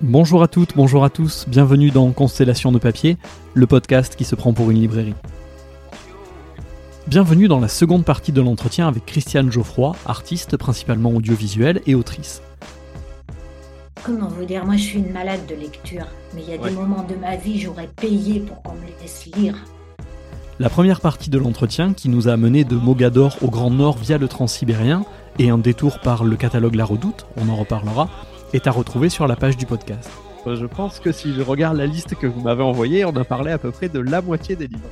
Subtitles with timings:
[0.00, 3.18] Bonjour à toutes, bonjour à tous, bienvenue dans Constellation de papier,
[3.54, 5.14] le podcast qui se prend pour une librairie.
[7.06, 12.42] Bienvenue dans la seconde partie de l'entretien avec Christiane Geoffroy, artiste principalement audiovisuelle et autrice.
[14.02, 16.74] Comment vous dire, moi je suis une malade de lecture, mais il y a des
[16.74, 19.54] moments de ma vie j'aurais payé pour qu'on me laisse lire.
[20.58, 24.18] La première partie de l'entretien, qui nous a amené de Mogador au Grand Nord via
[24.18, 25.04] le Transsibérien
[25.38, 28.08] et un détour par le catalogue La Redoute, on en reparlera,
[28.52, 30.10] est à retrouver sur la page du podcast.
[30.46, 33.52] Je pense que si je regarde la liste que vous m'avez envoyée, on a parlé
[33.52, 34.90] à peu près de la moitié des livres.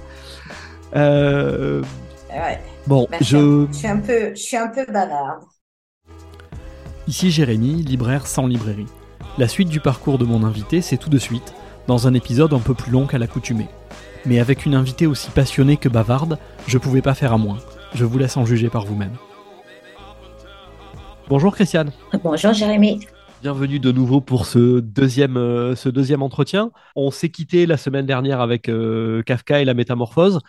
[0.95, 1.83] Euh...
[2.31, 2.61] Ouais.
[2.87, 3.67] Bon, bah, je...
[3.73, 5.45] Je suis un peu, je suis un peu bavarde.
[7.09, 8.87] Ici Jérémy, libraire sans librairie.
[9.39, 11.55] La suite du parcours de mon invité, c'est tout de suite,
[11.87, 13.69] dans un épisode un peu plus long qu'à l'accoutumée.
[14.27, 17.59] Mais avec une invitée aussi passionnée que bavarde, je pouvais pas faire à moins.
[17.95, 19.17] Je vous laisse en juger par vous-même.
[21.29, 21.91] Bonjour Christiane.
[22.23, 23.01] Bonjour Jérémy.
[23.43, 26.73] Bienvenue de nouveau pour ce deuxième, euh, ce deuxième entretien.
[26.95, 30.41] On s'est quitté la semaine dernière avec euh, Kafka et la métamorphose.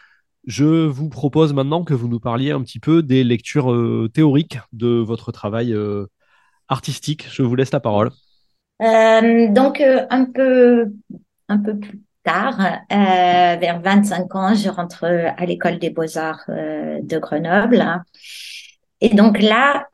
[0.46, 4.60] Je vous propose maintenant que vous nous parliez un petit peu des lectures euh, théoriques
[4.74, 5.74] de votre travail
[6.68, 7.30] artistique.
[7.32, 8.10] Je vous laisse la parole.
[8.82, 10.92] donc, un, peu,
[11.48, 18.04] un peu plus tard, vers 25 ans, je rentre à l'école des beaux-arts de Grenoble.
[19.00, 19.88] Et donc là,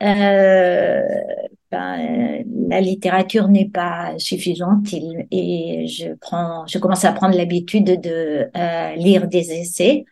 [1.72, 8.50] ben, la littérature n'est pas suffisante et je prends, je commence à prendre l'habitude de
[8.56, 10.06] euh, lire des essais.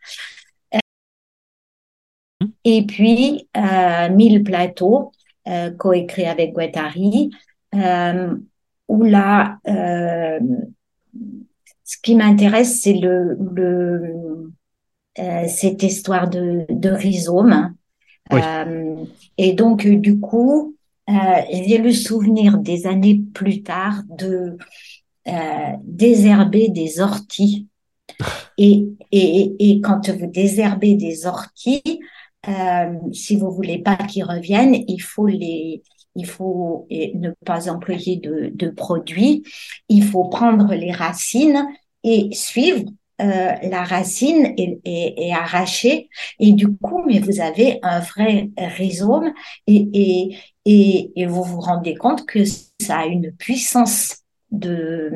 [2.63, 5.11] Et puis, euh, Mille plateaux,
[5.47, 7.29] euh, coécrit avec Guattari,
[7.75, 8.35] euh,
[8.87, 10.39] où là, euh,
[11.83, 14.51] ce qui m'intéresse, c'est le, le
[15.47, 17.73] cette histoire de, de rhizome.
[19.37, 20.74] et donc, du coup,
[21.09, 21.13] euh,
[21.51, 24.57] j'ai le souvenir des années plus tard de
[25.27, 27.67] euh, désherber des orties.
[28.57, 31.99] Et, et, et quand vous désherbez des orties,
[32.47, 35.83] euh, si vous voulez pas qu'ils reviennent, il faut les,
[36.15, 39.43] il faut ne pas employer de, de produits.
[39.89, 41.67] Il faut prendre les racines
[42.03, 42.85] et suivre
[43.21, 46.09] euh, la racine est, est, est, arrachée.
[46.39, 49.31] Et du coup, mais vous avez un vrai rhizome
[49.67, 54.17] et, et, et, vous vous rendez compte que ça a une puissance
[54.51, 55.11] de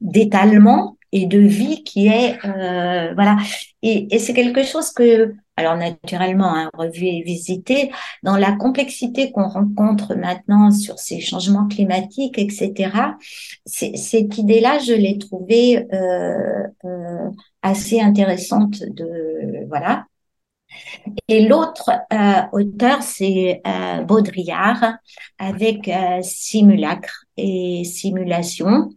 [0.00, 3.38] d'étalement et de vie qui est euh, voilà.
[3.82, 7.90] Et, et c'est quelque chose que alors naturellement hein, revu et visité
[8.22, 12.90] dans la complexité qu'on rencontre maintenant sur ces changements climatiques etc
[13.66, 17.30] cette idée là je l'ai trouvée euh, euh,
[17.62, 20.06] assez intéressante de voilà
[21.28, 23.60] et l'autre euh, auteur, c'est
[24.06, 24.94] Baudrillard
[25.38, 25.90] avec
[26.22, 28.88] Simulacre et Simulation.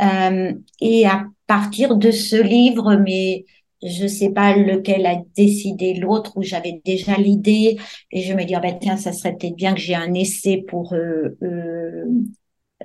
[0.00, 3.44] Et à partir de ce livre, mais
[3.82, 7.78] je sais pas lequel a décidé l'autre, où j'avais déjà l'idée,
[8.10, 10.64] et je me dis, ah ben, tiens, ça serait peut-être bien que j'ai un essai
[10.68, 11.36] pour euh,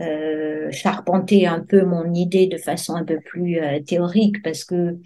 [0.01, 4.97] euh, charpenter un peu mon idée de façon un peu plus théorique, parce que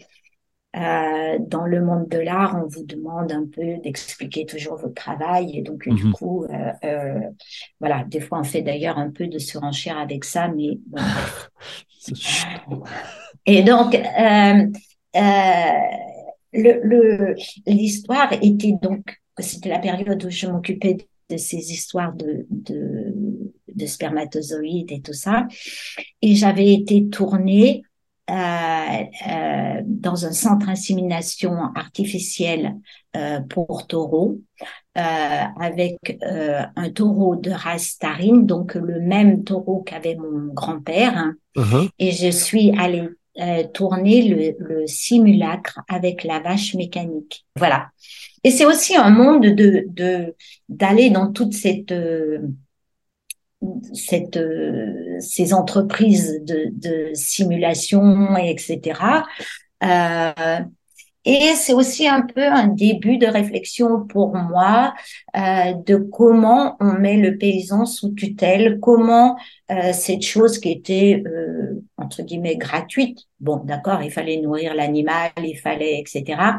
[0.78, 5.58] euh, dans le monde de l'art, on vous demande un peu d'expliquer toujours votre travail
[5.58, 6.14] et donc du mhm.
[6.14, 7.20] coup, euh, euh,
[7.82, 11.02] voilà, des fois on fait d'ailleurs un peu de surenchère avec ça, mais bon.
[13.46, 13.98] et donc
[15.16, 15.22] euh,
[16.54, 17.36] le
[17.66, 20.98] l'histoire était donc c'était la période où je m'occupais
[21.30, 23.16] de ces histoires de, de,
[23.74, 25.48] de spermatozoïdes et tout ça,
[26.22, 27.84] et j'avais été tournée
[28.32, 32.78] euh, euh, dans un centre d'insémination artificielle
[33.18, 34.40] euh, pour taureaux,
[34.96, 41.18] avec un taureau de race tarine, donc le même taureau qu'avait mon grand-père.
[41.18, 41.36] Hein.
[41.58, 41.90] Uh-huh.
[42.00, 43.10] Et je suis allée
[43.74, 47.46] tourner le, le, simulacre avec la vache mécanique.
[47.56, 47.90] Voilà.
[48.44, 50.36] Et c'est aussi un monde de
[50.70, 51.94] d'aller dans toute cette
[53.94, 59.24] cette, euh, ces entreprises de, de, simulation, etc.
[59.84, 60.60] Euh,
[61.26, 64.94] et c'est aussi un peu un début de réflexion pour moi
[65.36, 69.38] euh, de comment on met le paysan sous tutelle, comment
[69.72, 75.32] euh, cette chose qui était euh, entre guillemets gratuite, bon d'accord, il fallait nourrir l'animal,
[75.38, 76.58] il fallait etc.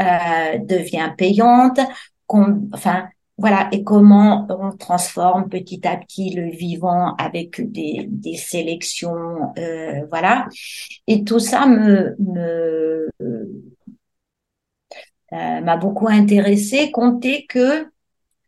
[0.00, 1.80] Euh, devient payante.
[2.72, 9.52] Enfin, voilà, et comment on transforme petit à petit le vivant avec des, des sélections,
[9.58, 10.46] euh, voilà.
[11.06, 13.08] Et tout ça me, me
[15.32, 17.86] m'a beaucoup intéressé, compter que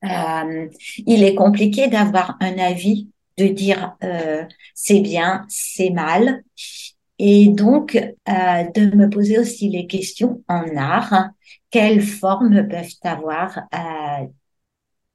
[0.04, 0.68] euh,
[1.06, 4.44] il est compliqué d'avoir un avis de dire euh,
[4.74, 6.42] c'est bien, c'est mal,
[7.18, 8.32] et donc euh,
[8.74, 11.28] de me poser aussi les questions en art,
[11.70, 14.26] quelles formes peuvent avoir euh,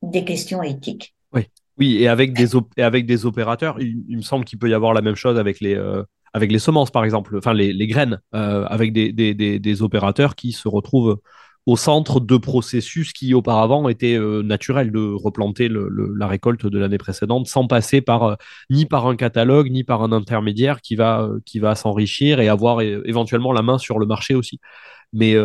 [0.01, 1.15] des questions éthiques?
[1.33, 1.47] Oui,
[1.77, 4.93] oui, et avec des et avec des opérateurs, il, me semble qu'il peut y avoir
[4.93, 5.79] la même chose avec les
[6.33, 10.51] avec les semences par exemple, enfin les, les graines, avec des, des, des opérateurs qui
[10.51, 11.19] se retrouvent
[11.65, 16.99] au centre de processus qui auparavant étaient euh, naturels de replanter la récolte de l'année
[16.99, 18.35] précédente sans passer par euh,
[18.69, 22.81] ni par un catalogue ni par un intermédiaire qui va euh, va s'enrichir et avoir
[22.81, 24.59] éventuellement la main sur le marché aussi.
[25.13, 25.35] Mais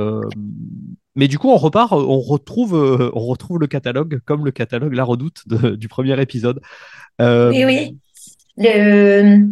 [1.15, 2.75] mais du coup on repart, on retrouve
[3.15, 6.61] on retrouve le catalogue comme le catalogue La Redoute du premier épisode.
[7.21, 7.97] Oui oui.
[8.57, 9.47] Le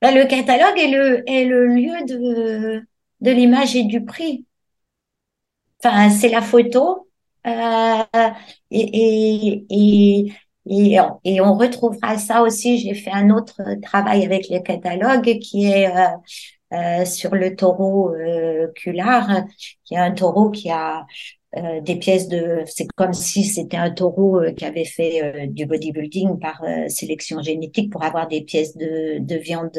[0.00, 2.82] bah, le catalogue est le est le lieu de
[3.20, 4.46] de l'image et du prix.
[5.84, 7.08] Enfin, c'est la photo.
[7.46, 8.02] Euh,
[8.70, 10.32] et, et,
[10.66, 12.78] et, et, on retrouvera ça aussi.
[12.78, 16.08] J'ai fait un autre travail avec le catalogue qui est euh,
[16.72, 19.28] euh, sur le taureau euh, Culard,
[19.84, 21.06] qui est un taureau qui a
[21.56, 25.46] euh, des pièces de, c'est comme si c'était un taureau euh, qui avait fait euh,
[25.46, 29.78] du bodybuilding par sélection génétique pour avoir des pièces de, de viande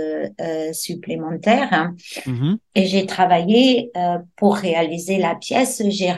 [0.71, 1.69] supplémentaires.
[1.71, 1.95] Hein.
[2.25, 2.57] Mm-hmm.
[2.75, 3.91] Et j'ai travaillé
[4.35, 5.81] pour réaliser la pièce.
[5.89, 6.13] J'ai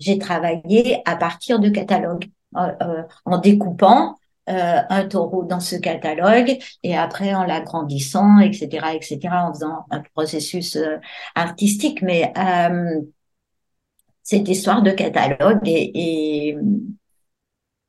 [0.00, 4.16] j'ai travaillé à partir de catalogues en découpant
[4.50, 10.02] euh, un taureau dans ce catalogue et après en l'agrandissant, etc., etc., en faisant un
[10.14, 10.78] processus
[11.34, 12.02] artistique.
[12.02, 13.00] Mais euh,
[14.24, 16.58] cette histoire de catalogue et, et,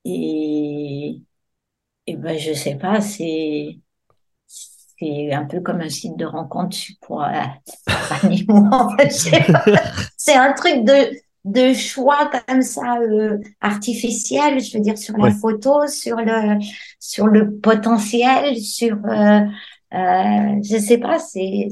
[0.06, 1.22] et,
[2.08, 3.80] et ben, je sais pas, c'est,
[4.48, 7.32] c'est un peu comme un site de rencontre pour euh,
[8.24, 8.68] animaux.
[8.72, 9.10] En fait,
[10.18, 11.12] c'est un truc de,
[11.46, 16.60] de choix comme ça euh, artificiel, je veux dire sur la photo, sur le
[17.00, 19.42] sur le potentiel, sur euh,
[19.96, 21.68] euh, je sais pas, c'est.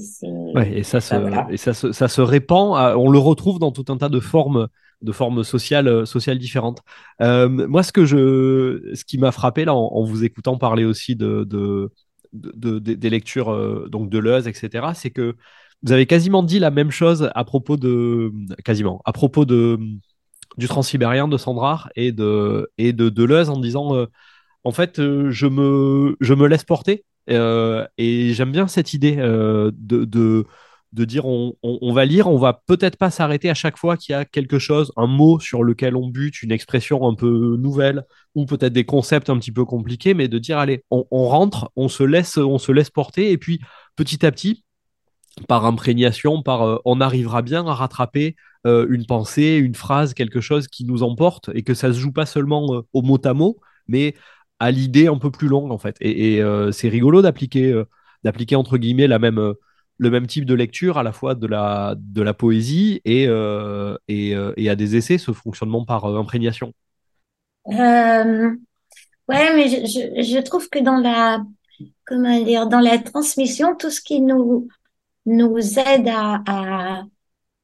[0.55, 2.95] Ouais, et ça, se, et ça, se, ça se répand.
[2.97, 4.69] on le retrouve dans tout un tas de formes,
[5.01, 6.81] de formes sociales, euh, sociales différentes.
[7.21, 11.15] Euh, moi, ce que je, ce qui m'a frappé là, en, vous écoutant parler aussi
[11.17, 11.91] de, de,
[12.31, 15.35] de, des lectures euh, donc de Leuze, etc., c'est que
[15.83, 18.31] vous avez quasiment dit la même chose à propos de,
[18.63, 19.77] quasiment, à propos de
[20.57, 24.05] du Transsibérien de Sandrard et de et de Deleuze en disant
[24.63, 29.71] en fait je me je me laisse porter euh, et j'aime bien cette idée euh,
[29.75, 30.45] de, de,
[30.91, 34.13] de, dire on, on, va lire, on va peut-être pas s'arrêter à chaque fois qu'il
[34.13, 38.03] y a quelque chose, un mot sur lequel on bute, une expression un peu nouvelle,
[38.35, 41.87] ou peut-être des concepts un petit peu compliqués, mais de dire allez, on, rentre, on
[41.87, 43.59] se laisse, on se laisse porter, et puis
[43.95, 44.63] petit à petit,
[45.47, 48.35] par imprégnation, par euh, on arrivera bien à rattraper
[48.65, 52.25] une pensée, une phrase, quelque chose qui nous emporte, et que ça se joue pas
[52.25, 53.59] seulement au mot à mot,
[53.89, 54.15] mais
[54.59, 55.95] à l'idée un peu plus longue en fait.
[55.99, 57.85] Et, euh, c'est rigolo d'appliquer, euh,
[58.23, 59.53] d'appliquer entre guillemets la même, euh,
[59.97, 63.23] le même type de lecture à la fois de la, de la poésie et,
[64.07, 66.73] et, à des essais, ce fonctionnement par imprégnation.
[67.65, 68.55] ouais,
[69.27, 71.43] mais je, je, trouve que dans la,
[72.05, 74.67] comment dire, dans la transmission, tout ce qui nous,
[75.25, 77.03] nous aide à, à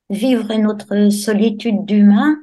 [0.10, 2.38] vivre notre solitude d'humain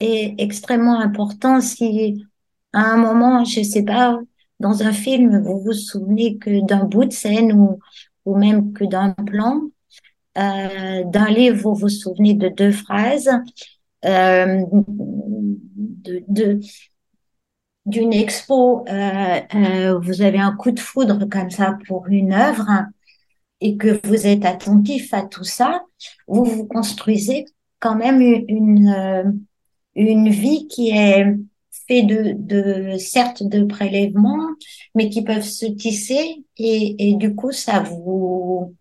[0.00, 2.24] est extrêmement important si
[2.72, 4.18] à un moment, je sais pas,
[4.60, 7.78] dans un film, vous vous souvenez que d'un bout de scène ou,
[8.24, 9.60] ou même que d'un plan.
[10.38, 13.30] Euh, d'un livre, vous vous souvenez de deux phrases.
[14.04, 14.64] Euh,
[16.04, 16.60] de, de
[17.86, 22.68] d'une expo, euh, euh, vous avez un coup de foudre comme ça pour une œuvre
[23.60, 25.82] et que vous êtes attentif à tout ça,
[26.28, 27.44] vous vous construisez
[27.80, 29.42] quand même une,
[29.96, 31.26] une vie qui est
[31.92, 34.38] fait de, de certes de prélèvements,
[34.94, 38.74] mais qui peuvent se tisser et, et du coup ça vous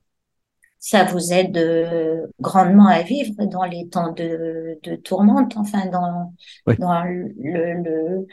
[0.79, 6.33] ça vous aide euh, grandement à vivre dans les temps de, de tourmente, enfin dans
[6.79, 8.27] dans le, le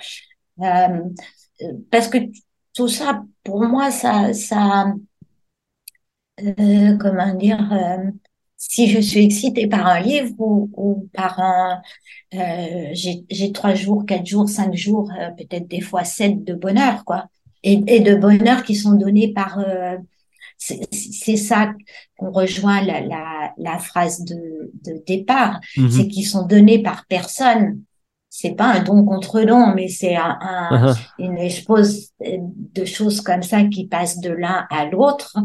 [0.62, 1.04] euh,
[1.90, 2.18] parce que
[2.74, 4.94] tout ça pour moi ça ça
[6.40, 8.10] euh, comment dire euh,
[8.58, 11.80] si je suis excitée par un livre ou, ou par un,
[12.34, 17.04] euh, j'ai trois jours, quatre jours, cinq jours, euh, peut-être des fois sept de bonheur,
[17.04, 17.28] quoi,
[17.62, 19.58] et, et de bonheur qui sont donnés par.
[19.60, 19.96] Euh,
[20.60, 21.72] c'est ça
[22.16, 25.90] qu'on rejoint la, la, la, phrase de, de départ, mm-hmm.
[25.90, 27.80] c'est qu'ils sont donnés par personne.
[28.28, 30.96] C'est pas un don contre don, mais c'est un, un, uh-huh.
[31.20, 35.38] une espèce de choses comme ça qui passent de l'un à l'autre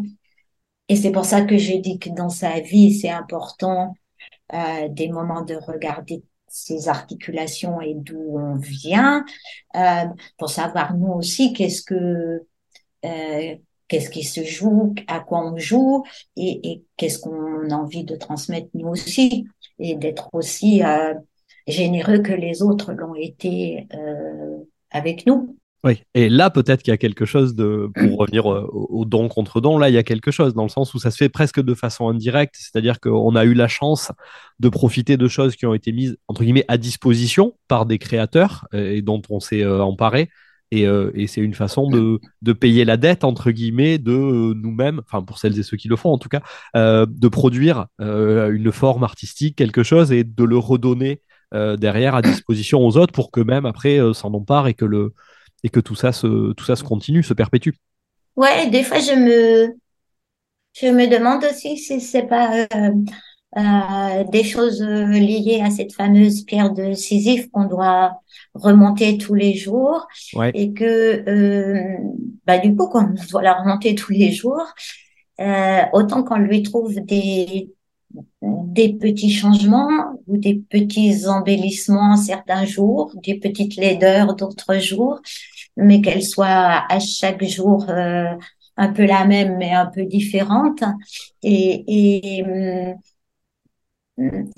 [0.89, 3.93] et c'est pour ça que je dis que dans sa vie, c'est important
[4.53, 9.25] euh, des moments de regarder ces articulations et d'où on vient,
[9.75, 10.05] euh,
[10.37, 12.45] pour savoir nous aussi qu'est-ce que
[13.05, 13.55] euh,
[13.87, 16.03] qu'est-ce qui se joue, à quoi on joue
[16.35, 19.45] et, et qu'est-ce qu'on a envie de transmettre nous aussi
[19.79, 21.13] et d'être aussi euh,
[21.67, 24.57] généreux que les autres l'ont été euh,
[24.91, 25.57] avec nous.
[25.85, 29.27] Oui, et là peut-être qu'il y a quelque chose de, pour revenir au, au, don
[29.27, 31.27] contre don, là il y a quelque chose dans le sens où ça se fait
[31.27, 34.09] presque de façon indirecte, c'est-à-dire qu'on a eu la chance
[34.59, 38.65] de profiter de choses qui ont été mises entre guillemets à disposition par des créateurs
[38.71, 40.29] et dont on s'est emparé.
[40.73, 44.11] Et, euh, et c'est une façon de, de, payer la dette, entre guillemets, de
[44.55, 46.41] nous-mêmes, enfin pour celles et ceux qui le font en tout cas,
[46.75, 51.21] euh, de produire euh, une forme artistique, quelque chose, et de le redonner
[51.77, 55.13] derrière à disposition aux autres pour que même après s'en emparent et que, le,
[55.63, 57.71] et que tout, ça se, tout ça se continue, se perpétue.
[58.35, 59.75] Ouais, des fois je me,
[60.73, 62.67] je me demande aussi si c'est pas
[63.57, 68.19] euh, des choses liées à cette fameuse pierre de Sisyphe qu'on doit
[68.55, 70.51] remonter tous les jours ouais.
[70.55, 71.97] et que euh,
[72.47, 74.65] bah, du coup qu'on doit la remonter tous les jours
[75.39, 77.69] euh, autant qu'on lui trouve des
[78.41, 85.19] des petits changements ou des petits embellissements certains jours, des petites laideurs d'autres jours,
[85.77, 88.25] mais qu'elle soit à chaque jour euh,
[88.77, 90.83] un peu la même mais un peu différente.
[91.43, 92.43] Et, et
[94.17, 94.49] hum,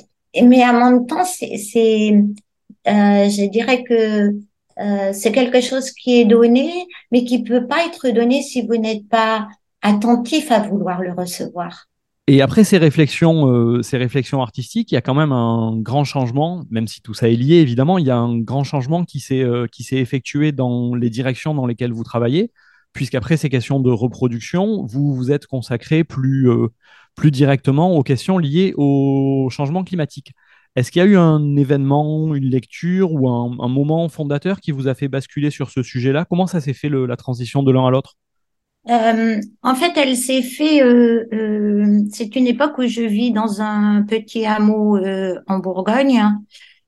[0.44, 4.32] mais en même temps, c'est, euh, je dirais que
[4.80, 8.76] euh, c'est quelque chose qui est donné, mais qui peut pas être donné si vous
[8.78, 9.48] n'êtes pas
[9.82, 11.88] attentif à vouloir le recevoir.
[12.28, 16.04] Et après ces réflexions, euh, ces réflexions artistiques, il y a quand même un grand
[16.04, 19.20] changement, même si tout ça est lié évidemment, il y a un grand changement qui
[19.20, 22.52] s'est euh, effectué dans les directions dans lesquelles vous travaillez,
[22.94, 26.70] puisqu'après ces questions de reproduction, vous vous êtes consacré plus euh,
[27.16, 30.34] plus directement aux questions liées au changement climatique.
[30.76, 34.88] Est-ce qu'il y a eu un événement, une lecture ou un, moment fondateur qui vous
[34.88, 36.26] a fait basculer sur ce sujet-là?
[36.26, 38.16] Comment ça s'est fait la transition de l'un à l'autre?
[38.90, 40.82] Euh, En fait, elle s'est fait.
[40.84, 46.22] Euh, euh, c'est une époque où je vis dans un petit hameau euh, en Bourgogne.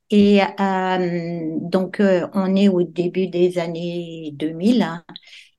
[0.10, 2.02] Et euh, donc,
[2.34, 4.88] on est au début des années 2000.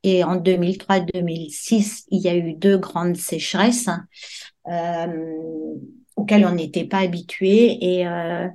[0.04, 3.90] Et en 2003-2006, il y a eu deux grandes sécheresses
[6.16, 7.78] auxquelles on n'était pas habitué.
[7.98, 8.48] Et euh,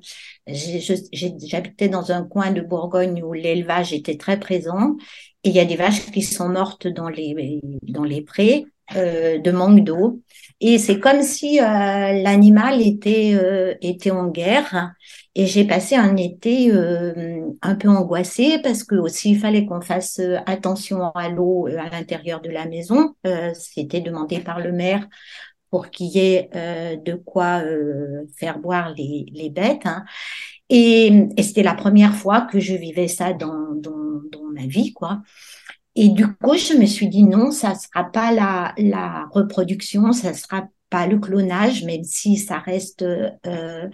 [0.48, 4.98] j'habitais dans un coin de Bourgogne où l'élevage était très présent.
[5.44, 9.40] Et il y a des vaches qui sont mortes dans les, dans les prés euh,
[9.40, 10.22] de manque d'eau.
[10.62, 14.94] Et c'est comme si euh, l'animal était, euh, était en guerre.
[15.36, 19.82] Et j'ai passé un été euh, un peu angoissée parce que aussi il fallait qu'on
[19.82, 23.16] fasse attention à l'eau à l'intérieur de la maison.
[23.54, 25.08] C'était demandé par le maire
[25.74, 29.86] pour qu'il y ait euh, de quoi euh, faire boire les, les bêtes.
[29.86, 30.06] Hein.
[30.76, 35.22] Et, c'était la première fois que je vivais ça dans, dans, dans, ma vie, quoi.
[35.96, 40.34] Et du coup, je me suis dit non, ça sera pas la, la reproduction, ça
[40.34, 43.90] sera pas le clonage, même si ça reste euh,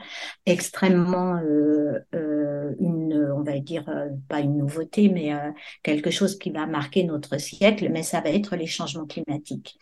[0.45, 3.85] extrêmement euh, euh, une, on va dire
[4.29, 5.33] pas une nouveauté, mais
[5.83, 9.77] quelque chose qui va marquer notre siècle, mais ça va être les changements climatiques.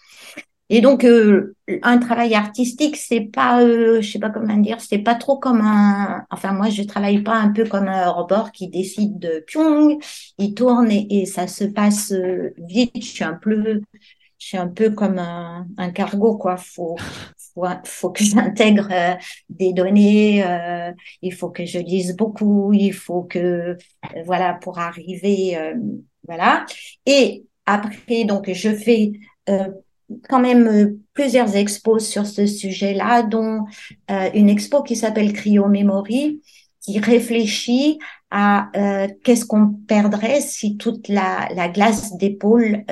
[0.70, 5.00] Et donc, euh, un travail artistique, c'est pas, euh, je sais pas comment dire, c'est
[5.00, 8.68] pas trop comme un, enfin moi je travaille pas un peu comme un robot qui
[8.68, 9.98] décide de piong,
[10.38, 12.92] il tourne et, ça se passe euh, vite.
[12.96, 13.82] Je suis un peu,
[14.40, 16.58] je suis un peu comme un, un cargo quoi.
[16.58, 16.98] Faut,
[17.54, 19.16] faut, faut que j'intègre euh,
[19.50, 23.78] des données, euh, il faut que je lise beaucoup, il faut que,
[24.26, 25.58] voilà, pour arriver,
[26.28, 26.66] voilà.
[27.06, 29.12] Et après, donc je fais
[30.30, 33.66] quand même euh, plusieurs expos sur ce sujet-là, dont
[34.12, 36.42] euh, une expo qui s'appelle Cryo Memory,
[36.82, 38.00] qui réfléchit
[38.30, 42.84] à euh, qu'est-ce qu'on perdrait si toute la, la glace des pôles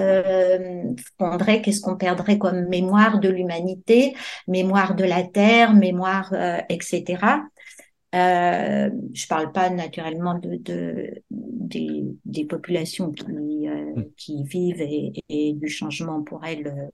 [1.17, 4.15] fondrait, qu'est-ce qu'on perdrait comme mémoire de l'humanité,
[4.47, 6.33] mémoire de la Terre, mémoire,
[6.69, 7.17] etc.
[8.15, 14.05] Euh, je parle pas naturellement de, de des, des, populations qui, euh, mm.
[14.15, 16.89] qui vivent et, et, du changement pour elles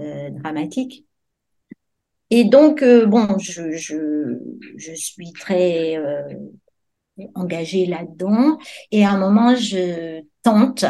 [0.00, 1.06] euh, dramatique.
[2.30, 4.38] Et donc, euh, bon, je, je,
[4.76, 6.22] je, suis très euh,
[7.34, 8.58] engagée là-dedans.
[8.92, 10.84] Et à un moment, je tente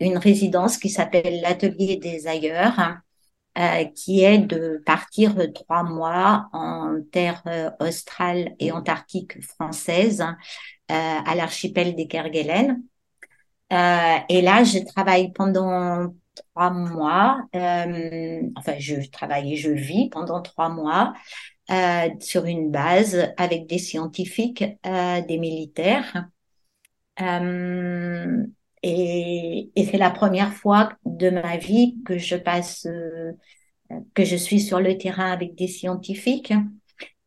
[0.00, 2.98] une résidence qui s'appelle l'Atelier des ailleurs.
[3.56, 10.26] Euh, qui est de partir trois mois en terre euh, australe et antarctique française euh,
[10.90, 12.82] à l'archipel des Kerguelen.
[13.70, 17.42] et là, je travaille pendant trois mois.
[17.52, 21.12] enfin, je travaille et je vis pendant trois mois
[22.20, 26.26] sur une base avec des scientifiques, des militaires.
[28.84, 32.86] Et, et c'est la première fois de ma vie que je passe,
[34.14, 36.52] que je suis sur le terrain avec des scientifiques.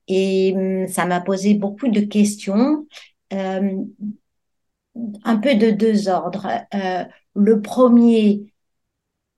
[0.08, 2.88] Et hum, ça m'a posé beaucoup de questions,
[3.34, 3.84] euh,
[5.24, 6.48] un peu de deux ordres.
[6.74, 7.04] Euh,
[7.36, 8.54] le premier,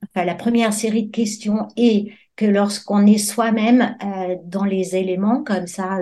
[0.04, 5.42] enfin la première série de questions est que lorsqu'on est soi-même euh, dans les éléments
[5.42, 5.98] comme ça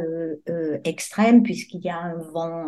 [0.85, 2.67] extrêmes, puisqu'il y a un vent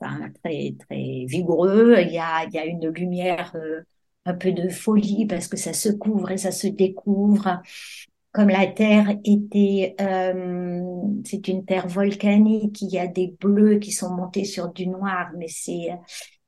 [0.00, 3.54] enfin, très très vigoureux, il y a, il y a une lumière
[4.28, 7.62] un peu de folie parce que ça se couvre et ça se découvre.
[8.32, 10.82] Comme la Terre était, euh,
[11.24, 15.30] c'est une terre volcanique, il y a des bleus qui sont montés sur du noir,
[15.36, 15.88] mais c'est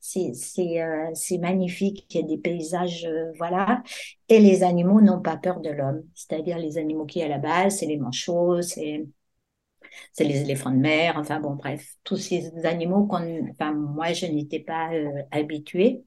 [0.01, 3.83] c'est euh, magnifique, il y a des paysages, euh, voilà.
[4.29, 7.79] Et les animaux n'ont pas peur de l'homme, c'est-à-dire les animaux qui à la base,
[7.79, 9.07] c'est les manchots, c'est
[10.13, 14.27] c'est les éléphants de mer, enfin bon bref, tous ces animaux qu'on, enfin moi je
[14.27, 14.91] n'étais pas
[15.31, 16.03] habituée.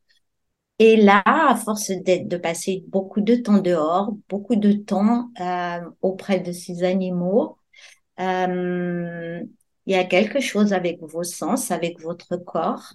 [0.79, 6.39] Et là, à force de passer beaucoup de temps dehors, beaucoup de temps euh, auprès
[6.39, 7.57] de ces animaux,
[8.19, 9.41] euh,
[9.87, 12.93] il y a quelque chose avec vos sens, avec votre corps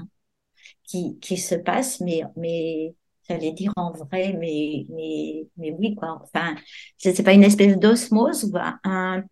[0.84, 2.94] qui, qui se passe, mais, mais
[3.28, 6.20] j'allais dire en vrai, mais, mais, mais oui, quoi.
[6.22, 6.56] Enfin,
[6.98, 8.50] sais pas, une espèce d'osmose,
[8.84, 9.22] un,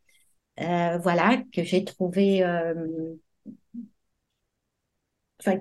[0.60, 2.74] euh, voilà, que j'ai trouvé, euh,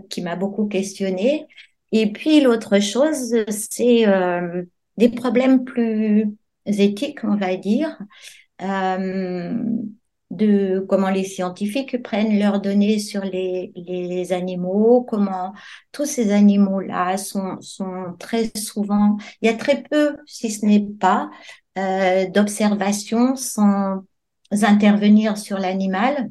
[0.09, 1.47] qui m'a beaucoup questionné.
[1.91, 4.63] Et puis l'autre chose, c'est euh,
[4.97, 6.35] des problèmes plus
[6.65, 7.97] éthiques, on va dire,
[10.31, 15.53] de comment les scientifiques prennent leurs données sur les, les animaux, comment
[15.91, 20.85] tous ces animaux-là sont, sont très souvent, il y a très peu, si ce n'est
[20.99, 21.29] pas,
[21.77, 24.03] euh, d'observations sans
[24.51, 26.29] intervenir sur l'animal.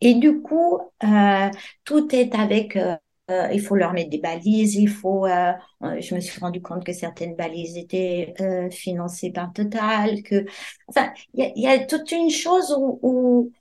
[0.00, 1.50] Et du coup, euh,
[1.84, 2.96] tout est avec euh,
[3.30, 5.26] euh, il faut leur mettre des balises, il faut.
[5.26, 8.34] Euh, euh, je me suis rendu compte que certaines balises étaient
[8.70, 10.46] financées par Total, que.
[10.88, 13.52] Enfin, il y, a, toute une chose où,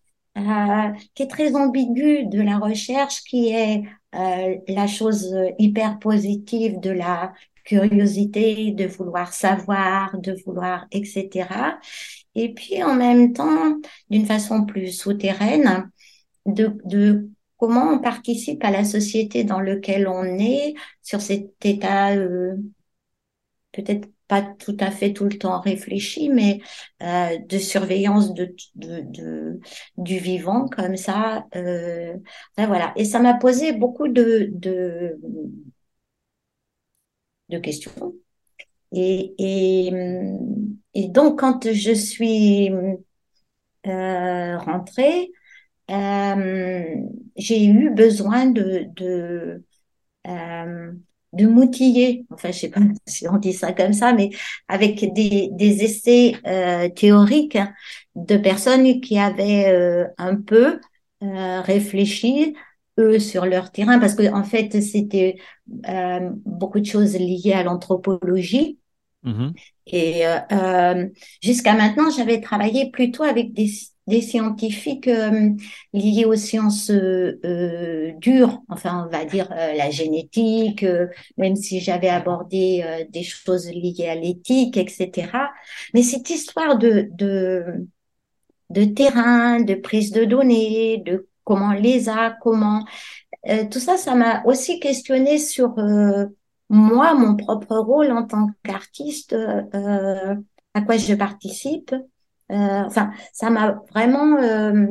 [1.15, 7.34] qui est très ambiguë de la recherche, qui est la chose hyper positive de la
[7.65, 11.78] curiosité, de vouloir savoir, de vouloir, etc.
[12.38, 13.80] Et puis en même temps,
[14.12, 15.91] d'une façon plus souterraine,
[16.45, 22.56] de, comment on participe à la société dans laquelle on est, sur cet état euh,
[23.71, 26.60] peut-être pas tout à fait tout le temps réfléchi, mais
[27.02, 28.54] euh, de surveillance de,
[29.97, 31.45] du vivant comme ça.
[31.56, 32.13] Euh,
[32.58, 32.93] voilà.
[32.97, 34.52] Et ça m'a posé beaucoup de,
[37.50, 38.13] de questions.
[38.93, 39.91] Et, et,
[40.93, 42.71] et, donc, quand je suis
[43.88, 45.32] euh, rentrée,
[45.91, 46.84] euh,
[47.38, 49.63] j'ai eu besoin de, de,
[50.28, 50.93] euh,
[51.34, 54.32] de m'outiller, enfin je sais pas si on dit ça comme ça, mais
[54.67, 57.58] avec des, des essais euh, théoriques
[58.15, 60.80] de personnes qui avaient euh, un peu
[61.23, 62.56] euh, réfléchi
[62.97, 65.38] eux sur leur terrain, parce que en fait c'était
[65.88, 68.79] euh, beaucoup de choses liées à l'anthropologie.
[69.23, 69.49] Mmh
[69.88, 70.23] Et
[71.41, 73.67] jusqu'à maintenant, j'avais travaillé plutôt avec des
[74.07, 75.49] des scientifiques euh,
[75.93, 80.86] liés aux sciences euh, euh, dures, enfin on va dire la génétique,
[81.38, 85.51] même si j'avais abordé des choses liées à l'éthique, etc.
[85.93, 87.88] Mais cette histoire de, de,
[88.69, 92.86] de terrain, de prise de données, de comment les a, comment
[93.71, 95.75] tout ça, ça m'a aussi questionné sur
[96.69, 99.33] moi, mon propre rôle en tant qu'artiste,
[100.77, 101.93] à quoi je participe.
[102.51, 104.88] Euh, enfin, ça m'a vraiment, euh,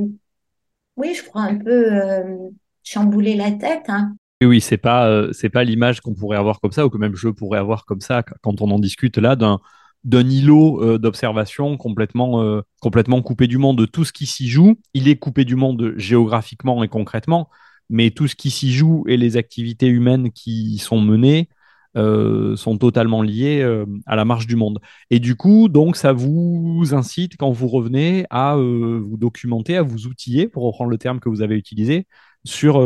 [0.96, 2.50] oui, je crois un peu euh,
[2.82, 3.84] chamboulé la tête.
[3.88, 4.16] Hein.
[4.42, 7.14] Oui, oui, c'est pas, c'est pas l'image qu'on pourrait avoir comme ça, ou que même
[7.14, 9.60] je pourrais avoir comme ça quand on en discute là d'un
[10.06, 14.76] d'un îlot d'observation complètement, complètement coupé du monde de tout ce qui s'y joue.
[14.94, 17.50] Il est coupé du monde géographiquement et concrètement,
[17.90, 21.48] mais tout ce qui s'y joue et les activités humaines qui y sont menées
[21.96, 24.80] euh, sont totalement liés euh, à la marche du monde.
[25.08, 29.82] Et du coup, donc, ça vous incite, quand vous revenez, à euh, vous documenter, à
[29.82, 32.06] vous outiller, pour reprendre le terme que vous avez utilisé,
[32.46, 32.80] sur,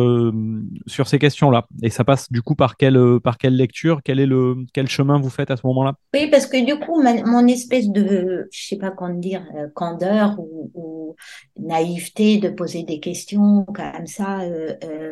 [0.86, 1.66] sur ces questions-là.
[1.82, 4.00] Et ça passe du coup par quelle, par quelle lecture?
[4.02, 5.94] Quel, est le, quel chemin vous faites à ce moment-là?
[6.14, 9.44] Oui, parce que du coup, mon espèce de, je sais pas comment dire,
[9.74, 11.14] candeur ou,
[11.58, 14.40] naïveté de poser des questions comme ça,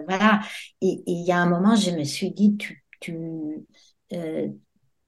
[0.09, 0.41] voilà.
[0.81, 3.17] Et il y a un moment, je me suis dit, tu, tu,
[4.13, 4.49] euh,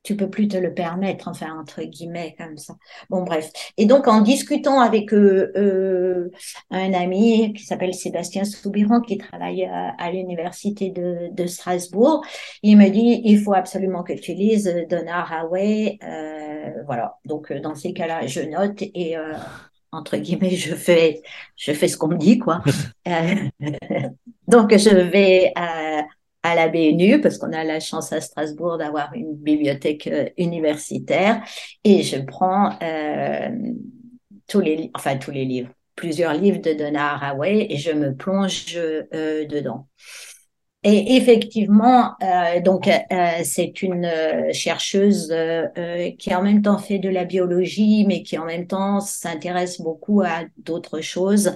[0.02, 2.74] tu peux plus te le permettre, enfin entre guillemets comme ça.
[3.10, 3.50] Bon bref.
[3.76, 6.30] Et donc en discutant avec euh, euh,
[6.70, 12.24] un ami qui s'appelle Sébastien Soubiran qui travaille à, à l'université de, de, Strasbourg,
[12.62, 15.98] il me dit il faut absolument que tu lises Donna Haraway.
[16.02, 17.18] Euh, voilà.
[17.26, 19.34] Donc dans ces cas-là, je note et euh,
[19.92, 21.20] entre guillemets je fais
[21.56, 22.62] je fais ce qu'on me dit quoi.
[24.48, 25.52] donc je vais
[26.42, 31.42] à la BNU parce qu'on a la chance à Strasbourg d'avoir une bibliothèque euh, universitaire.
[31.85, 33.48] Et je prends euh,
[34.48, 35.70] tous les enfin tous les livres.
[35.96, 39.87] Plusieurs livres de Donna Haraway et je me plonge euh, dedans.
[40.83, 42.14] Et effectivement
[42.64, 42.88] donc
[43.44, 44.11] c'est une
[44.55, 45.31] chercheuse
[46.18, 50.22] qui en même temps fait de la biologie mais qui en même temps s'intéresse beaucoup
[50.22, 51.55] à d'autres choses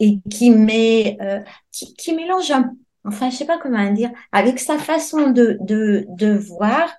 [0.00, 4.78] et qui met, euh, qui, mélange un, enfin, je sais pas comment dire, avec sa
[4.78, 6.92] façon de, de, voir,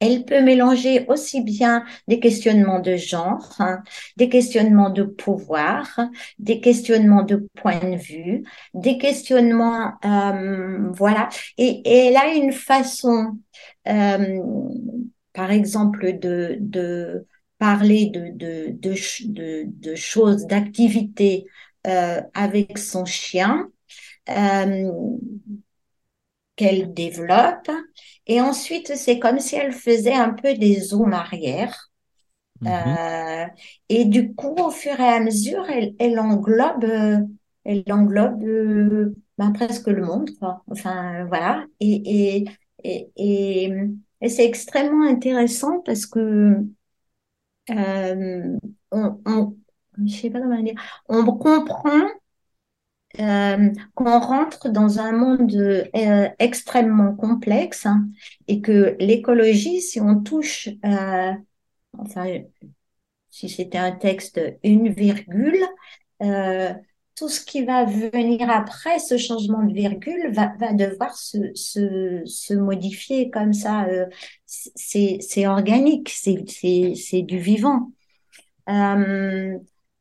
[0.00, 3.82] elle peut mélanger aussi bien des questionnements de genre, hein,
[4.16, 6.00] des questionnements de pouvoir,
[6.38, 11.28] des questionnements de point de vue, des questionnements, euh, voilà.
[11.58, 13.38] Et, elle a une façon,
[13.88, 14.38] euh,
[15.32, 17.26] par exemple, de, de
[17.60, 21.46] parler de, de, de, choses, d'activités
[21.84, 23.70] avec son chien
[24.28, 24.90] euh,
[26.56, 27.70] qu'elle développe.
[28.26, 31.90] Et ensuite, c'est comme si elle faisait un peu des zooms arrière.
[32.60, 32.70] Mhm.
[32.72, 33.46] Euh,
[33.88, 36.86] et du coup, au fur et à mesure, elle, elle englobe,
[37.64, 38.44] elle englobe
[39.38, 40.30] ben, presque le monde.
[40.38, 40.62] Quoi.
[40.70, 41.66] Enfin, voilà.
[41.80, 42.44] Et, et,
[42.84, 43.72] et, et,
[44.20, 46.56] et c'est extrêmement intéressant parce que
[47.70, 48.58] euh,
[48.90, 49.56] on, on,
[50.06, 52.08] je sais pas comment dire, on comprend
[53.18, 58.06] euh, qu'on rentre dans un monde euh, extrêmement complexe hein,
[58.46, 60.68] et que l'écologie, si on touche,
[61.98, 62.26] enfin,
[63.30, 65.58] si c'était un texte, une virgule,
[66.22, 66.72] euh,
[67.16, 73.52] tout ce qui va venir après ce changement de virgule va, devoir se, modifier comme
[73.52, 73.88] ça.
[74.46, 77.90] C'est organique, c'est du vivant.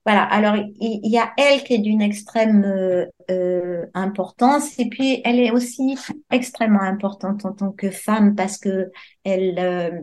[0.10, 5.22] Voilà, alors il y, a elle qui est d'une extrême euh, euh, importance et puis
[5.24, 6.00] elle est aussi
[6.32, 8.92] extrêmement importante en tant que femme parce que
[9.24, 10.02] elle euh,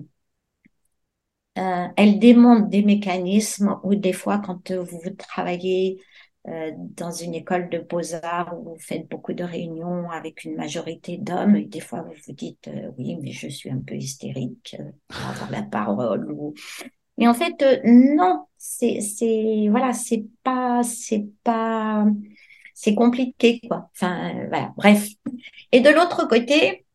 [1.97, 6.01] elle démontre des mécanismes où des fois quand vous travaillez
[6.45, 11.65] dans une école de beaux-arts où vous faites beaucoup de réunions avec une majorité d'hommes,
[11.65, 14.77] des fois vous vous dites oui, mais je suis un peu hystérique
[15.09, 16.55] pour avoir la parole ou
[17.19, 22.07] mais en fait, euh, non, c'est, c'est, voilà, c'est pas, c'est pas,
[22.75, 23.91] c'est compliqué, quoi.
[23.95, 25.09] Enfin, euh, voilà, bref.
[25.73, 26.87] Et de l'autre côté,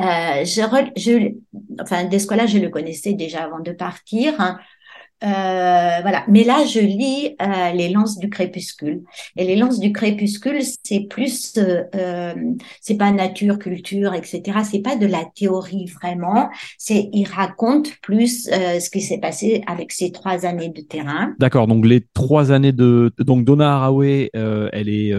[0.00, 0.62] euh, je,
[0.96, 1.34] je,
[1.82, 4.40] enfin, Descola, je le connaissais déjà avant de partir.
[4.40, 4.58] Hein.
[5.24, 6.24] Euh, voilà.
[6.28, 9.02] Mais là, je lis euh, les lances du crépuscule.
[9.36, 12.34] Et les lances du crépuscule, c'est plus, euh, euh
[12.80, 14.58] c'est pas nature, culture, etc.
[14.64, 16.48] C'est pas de la théorie vraiment.
[16.78, 21.34] C'est, il raconte plus euh, ce qui s'est passé avec ces trois années de terrain.
[21.38, 21.66] D'accord.
[21.66, 25.12] Donc les trois années de, donc Donna Haraway, elle est,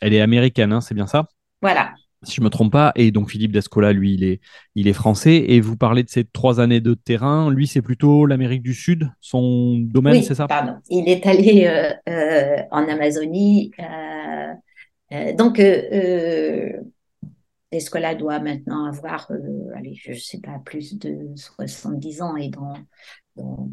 [0.00, 1.26] elle est américaine, hein, c'est bien ça?
[1.62, 1.92] Voilà
[2.22, 2.92] si je me trompe pas.
[2.96, 4.40] Et donc Philippe Descola, lui, il est,
[4.74, 5.44] il est français.
[5.48, 7.50] Et vous parlez de ces trois années de terrain.
[7.50, 10.46] Lui, c'est plutôt l'Amérique du Sud, son domaine, c'est ça?
[10.46, 10.76] Pardon.
[10.88, 13.72] Il est allé euh, euh, en Amazonie.
[13.80, 15.60] Euh, donc,
[17.72, 19.30] Descola doit maintenant avoir,
[19.76, 22.74] allez, je ne sais pas, plus de 70 ans et dans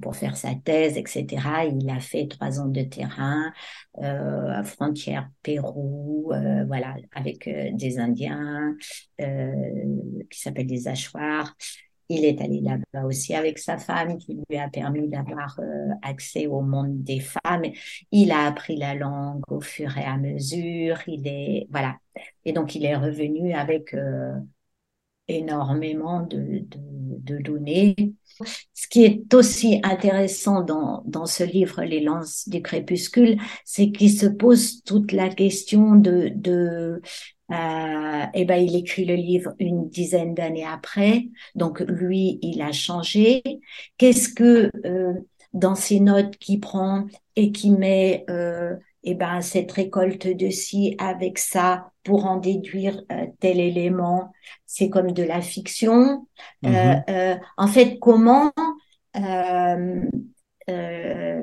[0.02, 1.26] pour faire sa thèse, etc.
[1.71, 3.52] Il a fait trois ans de terrain
[4.02, 8.76] euh, à frontière Pérou, euh, voilà, avec euh, des Indiens
[9.21, 9.54] euh,
[10.30, 11.56] qui s'appellent des Achoirs.
[12.10, 16.47] Il est allé là-bas aussi avec sa femme qui lui a permis d'avoir euh, accès
[16.47, 17.63] au monde des femmes.
[18.12, 20.97] Il a appris la langue au fur et à mesure.
[21.08, 21.97] Il est voilà
[22.45, 23.95] et donc il est revenu avec
[25.28, 28.14] énormément de, de, données.
[28.74, 34.12] Ce qui est aussi intéressant dans, dans ce livre, Les lances du crépuscule, c'est qu'il
[34.12, 37.02] se pose toute la question de, de
[37.52, 42.72] euh, eh ben, il écrit le livre une dizaine d'années après, donc lui, il a
[42.72, 43.44] changé.
[43.98, 45.14] Qu'est-ce que euh,
[45.54, 47.06] dans ses notes qu'il prend
[47.36, 53.02] et qui met euh, eh ben, cette récolte de ci avec ça pour en déduire
[53.12, 54.32] euh, tel élément,
[54.66, 56.28] c'est comme de la fiction.
[56.66, 57.04] Euh, mm-hmm.
[57.10, 58.52] euh, en fait, comment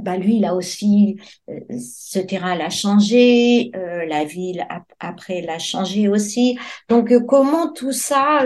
[0.03, 4.66] bah lui, il a aussi ce terrain l'a changé, la ville
[4.99, 6.59] après l'a changé aussi.
[6.88, 8.40] Donc comment tout ça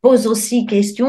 [0.00, 1.08] pose aussi question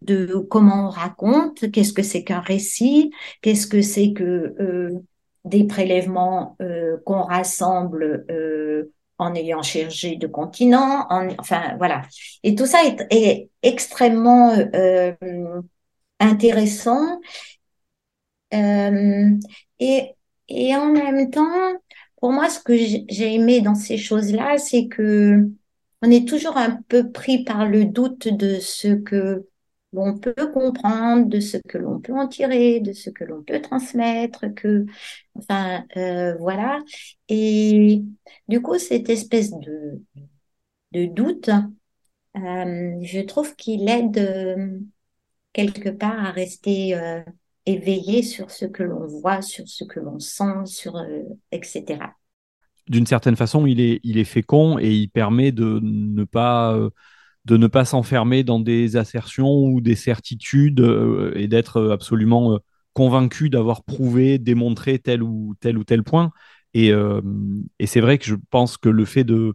[0.00, 3.10] de, comment on raconte, qu'est-ce que c'est qu'un récit,
[3.42, 5.02] qu'est-ce que c'est que
[5.46, 6.56] des prélèvements
[7.04, 8.24] qu'on rassemble
[9.18, 11.06] en ayant cherché de continents,
[11.38, 12.02] enfin voilà.
[12.42, 12.78] Et tout ça
[13.10, 15.14] est, extrêmement euh,
[16.20, 17.20] intéressant.
[18.54, 19.30] Euh,
[19.80, 20.14] et,
[20.48, 21.72] et en même temps,
[22.20, 25.48] pour moi, ce que j'ai aimé dans ces choses-là, c'est que
[26.02, 29.46] on est toujours un peu pris par le doute de ce que
[29.96, 33.62] l'on peut comprendre, de ce que l'on peut en tirer, de ce que l'on peut
[33.62, 34.84] transmettre, que,
[35.34, 36.80] enfin, euh, voilà.
[37.28, 38.02] Et
[38.46, 40.02] du coup, cette espèce de,
[40.92, 44.78] de doute, euh, je trouve qu'il aide euh,
[45.54, 46.94] quelque part à rester
[47.64, 51.02] éveillé sur ce que l'on voit, sur ce que l'on sent, sur
[51.50, 52.14] etc.
[52.88, 56.78] D'une certaine façon, il est, il est fécond et il permet de ne pas
[57.46, 62.58] de ne pas s'enfermer dans des assertions ou des certitudes euh, et d'être absolument euh,
[62.92, 66.32] convaincu d'avoir prouvé, démontré tel ou tel ou tel point.
[66.74, 67.20] Et, euh,
[67.84, 69.54] c'est vrai que je pense que le fait de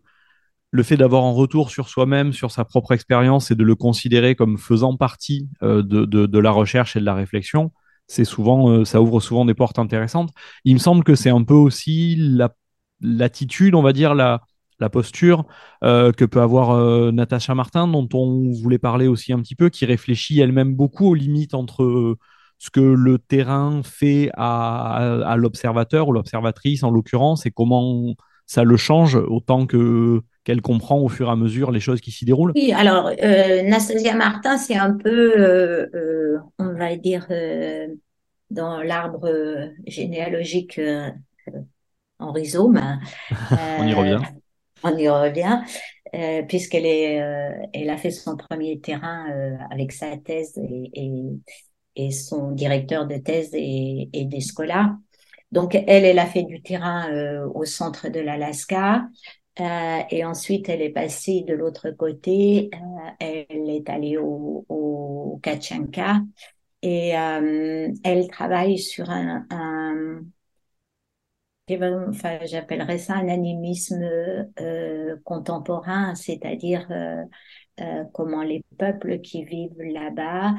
[0.74, 4.36] le fait d'avoir un retour sur soi-même, sur sa propre expérience et de le considérer
[4.36, 7.74] comme faisant partie de, la recherche et de la réflexion,
[8.08, 10.30] c'est souvent, ça ouvre souvent des portes intéressantes.
[10.64, 12.18] Il me semble que c'est un peu aussi
[13.02, 14.44] l'attitude, on va dire, la,
[14.82, 15.46] la posture
[15.84, 19.70] euh, que peut avoir euh, Natacha Martin, dont on voulait parler aussi un petit peu,
[19.70, 22.18] qui réfléchit elle-même beaucoup aux limites entre euh,
[22.58, 28.14] ce que le terrain fait à, l'observateur ou l'observatrice en l'occurrence et comment
[28.46, 32.12] ça le change autant que qu'elle comprend au fur et à mesure les choses qui
[32.12, 32.52] s'y déroulent.
[32.56, 35.90] Oui, alors Natacha Martin, c'est un peu,
[36.60, 37.28] on va dire,
[38.52, 39.28] dans l'arbre
[39.88, 40.80] généalogique
[42.20, 42.80] en rhizome.
[43.80, 44.20] on y revient
[44.84, 45.60] on y revient,
[46.14, 50.92] euh, puisqu'elle est, euh, elle a fait son premier terrain euh, avec sa thèse et,
[51.96, 54.96] et, son directeur de thèse et, et des scolaires.
[55.52, 57.10] Donc elle, elle a fait du terrain
[57.54, 59.06] au centre de l'Alaska.
[59.60, 62.70] et ensuite, elle est passée de l'autre côté.
[63.20, 66.22] elle est allée au, au Kachanka
[66.82, 69.71] et elle travaille sur un, un
[72.10, 74.04] enfin, j'appellerais ça un animisme
[74.60, 77.24] euh, contemporain, c'est-à-dire euh,
[77.80, 80.56] euh, comment les peuples qui vivent là-bas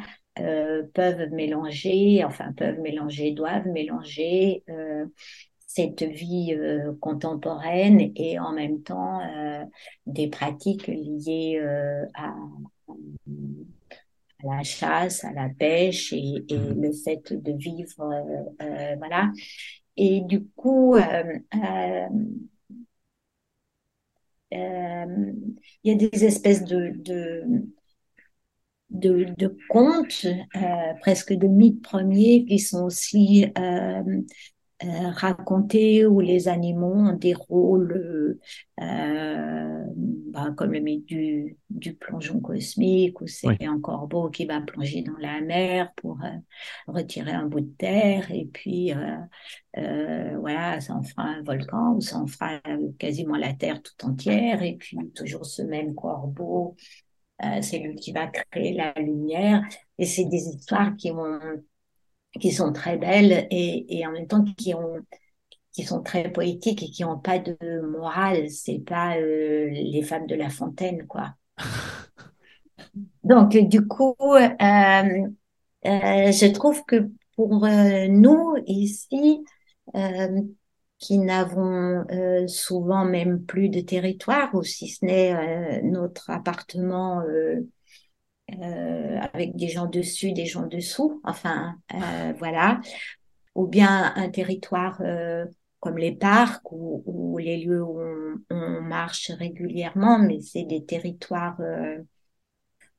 [0.95, 4.65] peuvent mélanger, enfin peuvent mélanger, doivent mélanger
[5.59, 6.57] cette vie
[7.03, 9.21] contemporaine et en même temps
[10.07, 11.61] des pratiques liées
[12.15, 12.35] à,
[14.43, 16.81] la chasse, à la pêche et, et mmh.
[16.81, 18.11] le fait de vivre,
[18.97, 19.31] voilà.
[19.97, 22.09] Et du coup, euh, euh,
[24.55, 25.33] euh,
[25.85, 27.65] il y a des espèces de, de,
[28.91, 30.27] de, contes,
[31.01, 33.47] presque de mythes premiers, qui sont aussi
[34.85, 38.39] raconter où les animaux ont des rôles
[38.81, 39.85] euh,
[40.33, 45.03] bah, comme le mythe du, du plongeon cosmique où c'est un corbeau qui va plonger
[45.03, 46.29] dans la mer pour euh,
[46.87, 48.93] retirer un bout de terre et puis
[49.75, 52.61] voilà ça en fera un volcan ou ça en fera
[52.99, 56.77] quasiment la terre tout entière et puis toujours ce même corbeau
[57.61, 59.65] c'est lui qui va créer la lumière.
[59.99, 61.41] Et c'est des histoires qui ont
[62.41, 64.97] qui sont très belles et, et en même temps qui ont
[65.73, 68.51] qui sont très poétiques et qui n'ont pas de morale.
[68.51, 71.35] C'est pas euh, les femmes de La Fontaine, quoi.
[73.25, 75.33] Donc, du coup, euh, euh,
[76.33, 79.43] je trouve que pour nous ici,
[80.99, 82.05] qui n'avons
[82.47, 87.23] souvent même plus de territoire, ou si ce n'est notre appartement
[88.61, 92.81] euh, avec des gens dessus, des gens dessous, enfin euh, voilà,
[93.55, 95.47] ou bien un territoire euh,
[95.81, 98.01] comme les parcs ou, les lieux où
[98.51, 101.61] on, marche régulièrement, mais c'est des territoires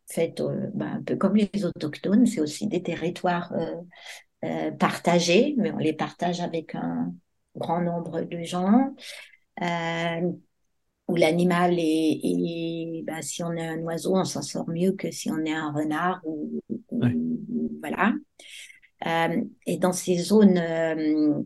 [0.10, 0.42] faits
[0.74, 3.54] ben, un peu comme les autochtones, c'est aussi des territoires
[4.80, 7.14] partagés, mais on les partage avec un
[7.56, 8.94] grand nombre de gens
[11.08, 15.30] où l'animal est, ben, si on est un oiseau, on s'en sort mieux que si
[15.30, 16.62] on est un renard ou,
[17.82, 18.14] voilà.
[19.06, 21.42] Euh, et dans ces zones euh,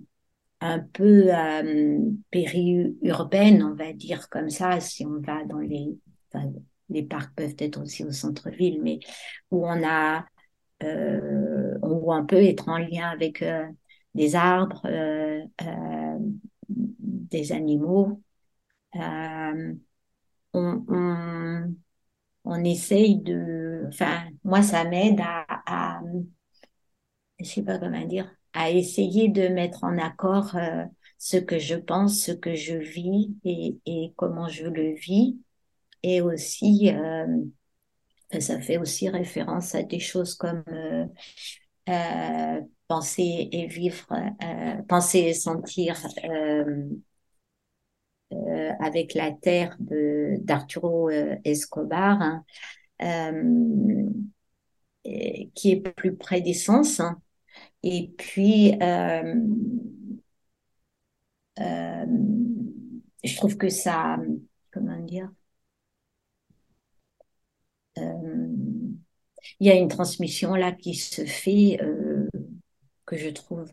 [0.62, 5.88] un peu euh, périurbaines, on va dire comme ça, si on va dans les,
[6.90, 9.00] les parcs peuvent être aussi au centre-ville, mais
[9.52, 10.26] où on a,
[10.84, 13.44] où on peut être en lien avec
[14.14, 14.88] des arbres,
[16.70, 18.22] des animaux,
[18.96, 19.74] euh,
[20.54, 20.86] on,
[22.46, 26.02] on essaye de, enfin, moi, ça m'aide à, à,
[27.40, 30.86] je sais pas comment dire, à essayer de mettre en accord euh,
[31.18, 35.40] ce que je pense, ce que je vis et, et comment je le vis.
[36.04, 37.26] Et aussi, euh,
[38.40, 40.64] ça fait aussi référence à des choses comme
[42.88, 44.06] penser et vivre,
[44.88, 45.96] penser et sentir
[48.80, 52.22] avec la terre de d'Arturo Escobar.
[52.22, 52.44] Hein,
[55.56, 57.00] qui est plus près des sens.
[57.00, 57.22] Hein.
[57.84, 59.36] Et puis, euh,
[61.60, 62.06] euh,
[63.24, 64.18] je trouve que ça,
[64.72, 65.32] comment dire,
[67.98, 68.48] euh,
[69.60, 71.80] il y a une transmission là qui se fait
[73.06, 73.72] que je trouve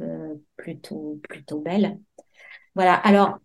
[0.57, 1.99] plutôt plutôt belle.
[2.75, 2.95] Voilà.
[2.95, 3.39] Alors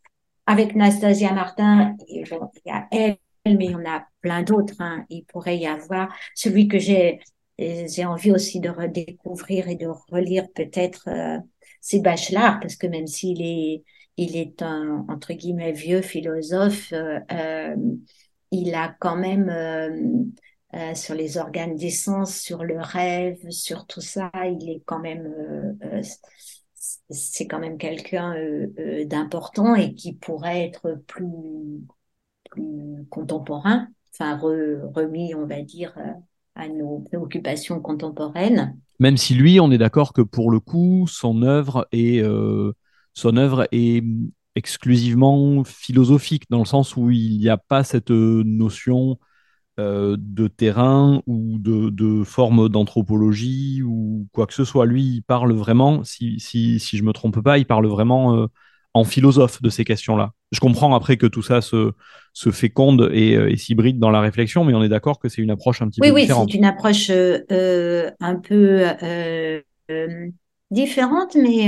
[0.50, 2.26] avec Nastasia Martin, il
[2.66, 4.74] y a elle, mais il y en a plein d'autres.
[4.80, 5.06] Hein.
[5.12, 7.20] Il pourrait y avoir celui que j'ai
[7.60, 11.38] j'ai envie aussi de redécouvrir et de relire peut-être euh,
[11.82, 13.84] ces Bachelard, parce que même s'il est,
[14.16, 17.76] il est un, entre guillemets, vieux philosophe, euh, euh
[18.52, 24.32] il a quand même, euh, sur les organes d'essence, sur le rêve, sur tout ça,
[24.46, 25.32] il est quand même,
[27.10, 28.36] c'est quand même quelqu'un
[29.06, 31.84] d'important et qui pourrait être plus,
[32.50, 35.94] plus contemporain, enfin remis, on va dire,
[36.56, 38.78] à nos préoccupations contemporaines.
[39.00, 42.74] Même si lui, on est d'accord que pour le coup, son œuvre est, euh,
[43.14, 44.04] son œuvre est
[44.56, 49.18] exclusivement philosophique, dans le sens où il n'y a pas cette notion
[49.80, 54.86] euh, de terrain ou de, de forme d'anthropologie ou quoi que ce soit.
[54.86, 58.36] Lui, il parle vraiment, si, si, si je ne me trompe pas, il parle vraiment
[58.36, 58.48] euh,
[58.94, 60.34] en philosophe de ces questions-là.
[60.52, 61.94] Je comprends après que tout ça se,
[62.34, 65.42] se féconde et, euh, et s'hybride dans la réflexion, mais on est d'accord que c'est
[65.42, 66.46] une approche un petit peu différente.
[66.46, 68.86] Oui, c'est une approche euh, un peu
[70.72, 71.68] différente, mais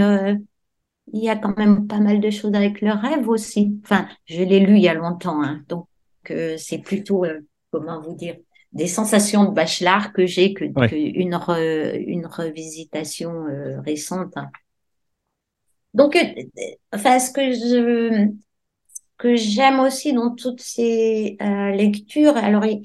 [1.13, 3.79] il y a quand même pas mal de choses avec le rêve aussi.
[3.83, 5.85] Enfin, je l'ai lu il y a longtemps, hein, donc
[6.57, 7.25] c'est plutôt,
[7.71, 8.37] comment vous dire,
[8.73, 11.39] des sensations de bachelard que j'ai que, une,
[12.07, 13.45] une revisitation
[13.83, 14.37] récente.
[14.37, 14.49] Hein.
[15.93, 16.17] Donc,
[16.93, 18.31] enfin, ce que je,
[19.21, 22.81] que j'aime aussi dans toutes ces euh, lectures, alors il,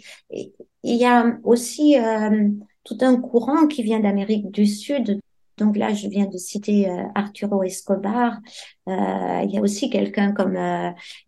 [0.83, 2.49] y a aussi euh,
[2.85, 5.18] tout un courant qui vient d'Amérique du Sud.
[5.58, 8.38] Donc là, je viens de citer euh, Arturo Escobar.
[8.86, 10.56] il y a aussi quelqu'un comme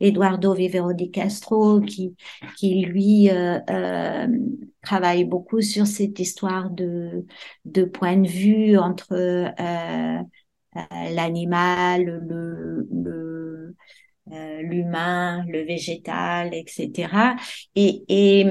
[0.01, 2.15] Eduardo Vivero di Castro qui,
[2.57, 3.29] qui lui
[4.83, 7.27] travaille beaucoup sur cette histoire de,
[7.65, 9.15] de point de vue entre
[11.11, 13.75] l'animal, le, le
[14.33, 17.37] euh, l'humain, le végétal, etc.
[17.75, 18.47] Et, et,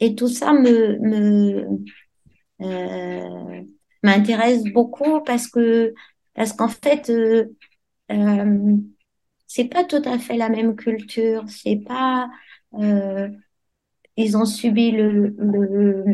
[0.00, 1.68] et tout ça me, me
[2.62, 3.62] euh,
[4.04, 5.94] m'intéresse beaucoup parce que
[6.34, 7.46] parce qu'en fait euh,
[8.12, 8.76] euh,
[9.46, 12.28] c'est pas tout à fait la même culture, c'est pas
[12.74, 13.28] euh,
[14.16, 16.04] ils ont subi le, le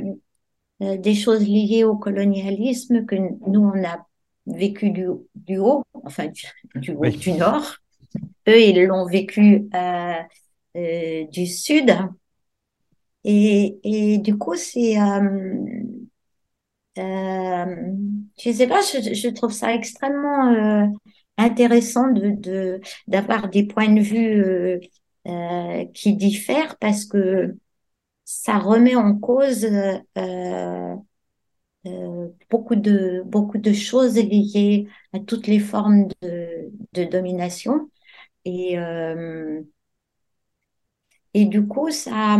[0.83, 4.07] euh, des choses liées au colonialisme que nous on a
[4.46, 6.44] vécu du, du haut, enfin du,
[6.76, 7.76] du haut du nord.
[8.48, 11.92] Eux, ils l'ont vécu euh, du sud.
[13.24, 14.96] Et, et du coup, c'est,
[18.38, 20.86] je sais pas, je, trouve ça extrêmement euh,
[21.38, 24.80] intéressant de, d'avoir des points de vue euh,
[25.28, 27.56] euh, qui diffèrent parce que
[28.24, 29.66] ça remet en cause
[31.86, 37.90] euh, beaucoup de beaucoup de choses liées à toutes les formes de, de domination.
[38.44, 39.62] Et, euh,
[41.34, 42.36] et du coup, ça,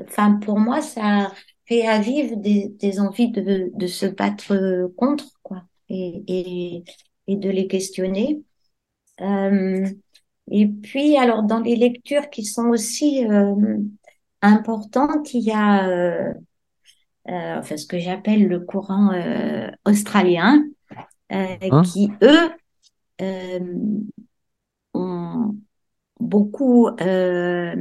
[0.00, 1.32] enfin, pour moi, ça
[1.66, 6.84] fait à vivre des, des envies de, de se battre contre, quoi, et, et,
[7.26, 8.42] et de les questionner.
[9.20, 9.86] Euh,
[10.50, 13.78] et puis, alors, dans les lectures qui sont aussi euh,
[14.42, 16.32] importantes, il y a euh,
[17.28, 20.62] euh enfin, ce que j'appelle le courant euh, australien,
[21.32, 21.82] euh, hein?
[21.82, 22.50] qui, eux,
[23.20, 23.60] euh,
[24.94, 25.56] ont
[26.20, 27.74] beaucoup, euh,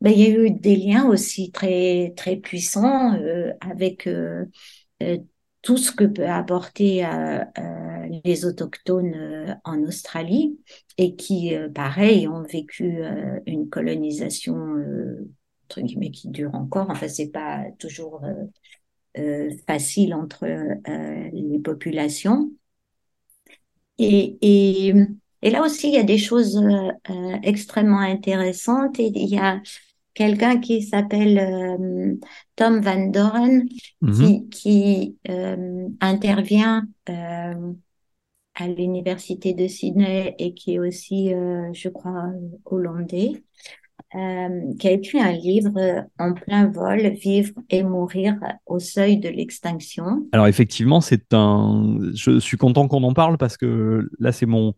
[0.00, 4.46] ben, il y a eu des liens aussi très très puissants euh, avec euh,
[5.02, 5.18] euh,
[5.62, 7.06] tout ce que peut apporter
[8.22, 10.58] les autochtones en Australie
[10.98, 12.98] et qui, pareil, ont vécu
[13.46, 14.54] une colonisation
[15.64, 16.90] entre guillemets qui dure encore.
[16.90, 18.20] Enfin, c'est pas toujours
[19.66, 20.46] facile entre
[21.32, 22.50] les populations.
[23.96, 24.94] Et, et,
[25.44, 28.98] et, là aussi, il y a des choses euh, euh, extrêmement intéressantes.
[28.98, 29.60] Et il y a
[30.14, 32.14] quelqu'un qui s'appelle euh,
[32.56, 33.68] Tom Van Doren,
[34.00, 34.14] Mhm.
[34.14, 36.86] qui, qui euh, intervient
[38.56, 42.30] à l'université de Sydney et qui est aussi, je crois,
[42.64, 43.42] hollandais,
[44.12, 48.36] qui a écrit un livre en plein vol, Vivre et mourir
[48.66, 50.28] au seuil de l'extinction.
[50.30, 51.98] Alors effectivement, c'est un.
[52.14, 54.74] Je suis content qu'on en parle parce que là, c'est mon,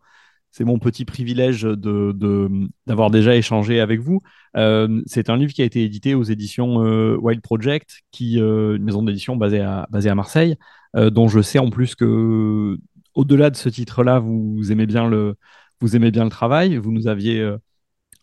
[0.56, 2.48] c'est mon petit privilège de,
[2.86, 4.22] d'avoir déjà échangé avec vous.
[4.56, 8.76] Euh, c'est un livre qui a été édité aux éditions euh, Wild Project, qui, euh,
[8.76, 10.56] une maison d'édition basée à, basée à Marseille,
[10.94, 12.78] dont je sais en plus que,
[13.12, 15.36] au-delà de ce titre-là, vous aimez bien le,
[15.82, 16.78] vous aimez bien le travail.
[16.78, 17.54] Vous nous aviez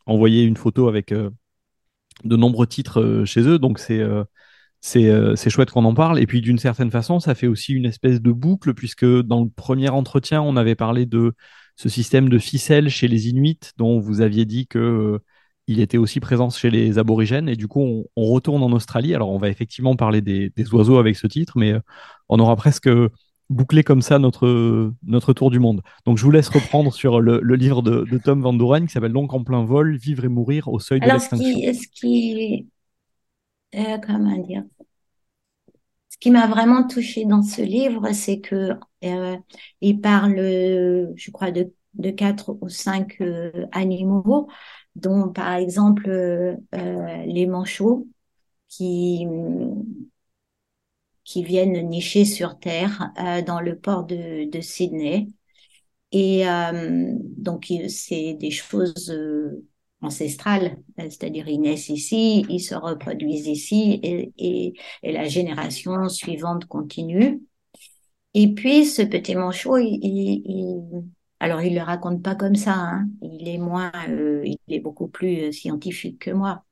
[0.07, 4.01] envoyé une photo avec de nombreux titres chez eux, donc c'est
[4.81, 6.19] c'est chouette qu'on en parle.
[6.19, 9.51] Et puis d'une certaine façon, ça fait aussi une espèce de boucle, puisque dans le
[9.55, 11.35] premier entretien, on avait parlé de
[11.75, 15.19] ce système de ficelle chez les Inuits, dont vous aviez dit que euh,
[15.67, 17.49] il était aussi présent chez les aborigènes.
[17.49, 19.15] Et du coup, on, on retourne en Australie.
[19.15, 21.79] Alors, on va effectivement parler des, des oiseaux avec ce titre, mais euh,
[22.29, 22.89] on aura presque
[23.49, 25.81] bouclé comme ça notre, notre tour du monde.
[26.05, 28.93] Donc, je vous laisse reprendre sur le, le livre de, de Tom Van Doren, qui
[28.93, 31.59] s'appelle donc En plein vol, Vivre et mourir au seuil de Alors, ce l'extinction.
[31.59, 32.67] qui, ce qui,
[33.75, 34.63] euh, comment dire,
[36.13, 38.71] ce qui m'a vraiment touchée dans ce livre, c'est que
[39.05, 39.37] euh,
[39.81, 44.47] il parle, euh, je crois, de, de quatre ou cinq euh, animaux,
[44.95, 48.07] dont par exemple euh, euh, les manchots
[48.69, 49.27] qui
[51.23, 55.27] qui viennent nicher sur terre euh, dans le port de, de Sydney.
[56.13, 56.45] Et
[57.37, 59.11] donc, c'est des choses
[60.03, 64.73] euh, ancestrales, c'est-à-dire ils naissent ici, ils se reproduisent ici et, et,
[65.03, 67.41] et la génération suivante continue.
[68.33, 71.03] Et puis, ce petit manchot, il, il, il...
[71.39, 73.07] alors il le raconte pas comme ça, hein.
[73.21, 76.63] il est moins, euh, il est beaucoup plus scientifique que moi.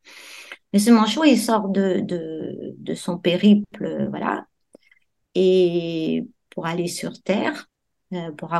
[0.73, 4.47] Mais ce manchot, il sort de, de, de son périple, voilà,
[5.35, 7.67] et pour aller sur Terre,
[8.13, 8.53] euh, pour,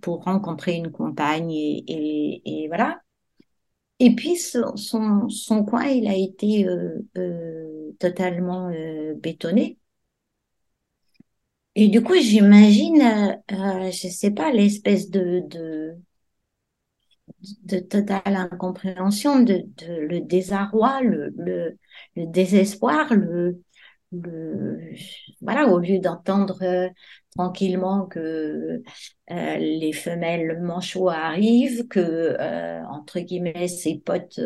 [0.00, 3.00] pour, rencontrer une compagne et, et, et, voilà.
[3.98, 4.76] Et puis son,
[5.28, 9.78] son, coin, il a été euh, euh, totalement euh, bétonné.
[11.76, 15.96] Et du coup, j'imagine, je sais pas, l'espèce de, de,
[17.64, 21.78] de totale incompréhension, de, de le désarroi, le, le,
[22.16, 23.60] le désespoir, le,
[24.12, 24.78] le,
[25.40, 26.58] voilà, au lieu d'entendre
[27.36, 28.82] tranquillement que
[29.30, 32.00] euh, les femelles manchots arrivent, que
[32.40, 34.40] euh, entre guillemets ses potes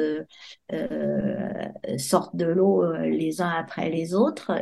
[0.73, 1.69] euh,
[1.99, 4.53] sortent de l'eau les uns après les autres,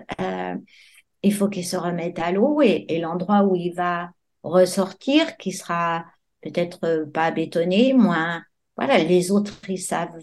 [1.22, 4.10] il faut qu'il se remette à l'eau et, l'endroit où il va
[4.42, 6.04] ressortir, qui sera
[6.42, 8.42] peut-être pas bétonné, moins
[8.76, 10.20] voilà, les autres ils savent,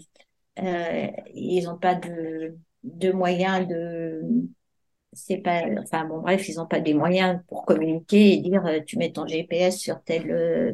[0.58, 4.22] ils n'ont pas de moyens de
[5.16, 8.98] c'est pas, enfin bon, bref, ils n'ont pas des moyens pour communiquer et dire tu
[8.98, 10.72] mets ton GPS sur tel, euh...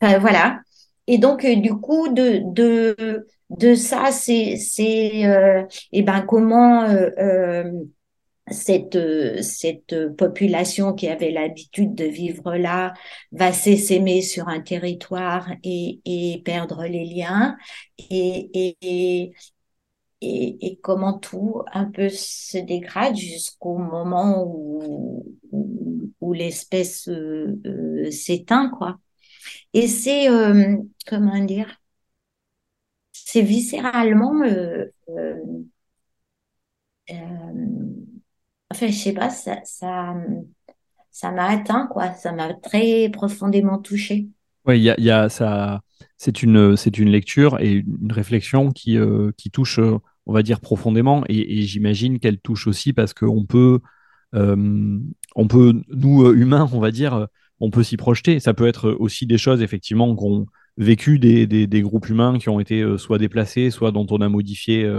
[0.00, 0.60] enfin voilà.
[1.06, 6.84] Et donc euh, du coup de de de ça, c'est c'est euh, et ben comment
[6.84, 7.64] euh,
[8.50, 8.98] cette
[9.42, 12.92] cette population qui avait l'habitude de vivre là
[13.32, 17.56] va s'essaimer sur un territoire et et perdre les liens
[17.98, 18.50] et
[18.82, 19.32] et,
[20.20, 27.60] et et, comment tout un peu se dégrade jusqu'au moment où, où, où l'espèce euh,
[27.66, 28.98] euh, s'éteint, quoi.
[29.74, 31.80] Et c'est, euh, comment dire,
[33.12, 34.86] c'est viscéralement, euh,
[38.70, 40.14] enfin, je sais pas, ça, ça,
[41.10, 42.12] ça m'a atteint, quoi.
[42.14, 44.28] Ça m'a très profondément touché.
[44.64, 45.80] Oui, il y a, y a ça.
[46.18, 50.42] C'est une, c'est une lecture et une réflexion qui, euh, qui touche, euh, on va
[50.42, 51.24] dire, profondément.
[51.28, 53.80] Et, j'imagine qu'elle touche aussi parce qu'on peut,
[54.34, 54.98] euh,
[55.34, 57.28] on peut, nous, humains, on va dire,
[57.60, 58.40] on peut s'y projeter.
[58.40, 60.46] Ça peut être aussi des choses, effectivement, qu'ont
[60.78, 64.90] vécu des, des, groupes humains qui ont été soit déplacés, soit dont on a modifié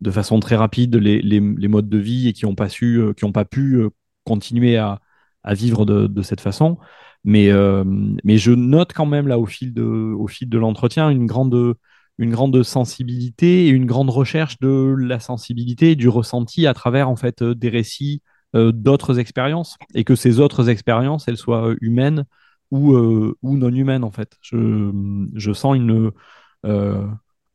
[0.00, 3.24] de façon très rapide les, les, modes de vie et qui n'ont pas, su, qui
[3.24, 3.82] ont pas pu
[4.24, 5.00] continuer à,
[5.42, 6.78] à vivre de cette façon.
[7.24, 7.84] Mais, euh,
[8.24, 11.74] mais je note quand même là au fil de, au fil de l'entretien une grande,
[12.18, 17.16] une grande sensibilité et une grande recherche de la sensibilité du ressenti à travers en
[17.16, 18.22] fait des récits
[18.54, 22.24] euh, d'autres expériences et que ces autres expériences elles soient humaines
[22.70, 24.36] ou, euh, ou non humaines en fait.
[24.40, 24.90] Je,
[25.34, 26.10] je sens une,
[26.64, 27.06] euh,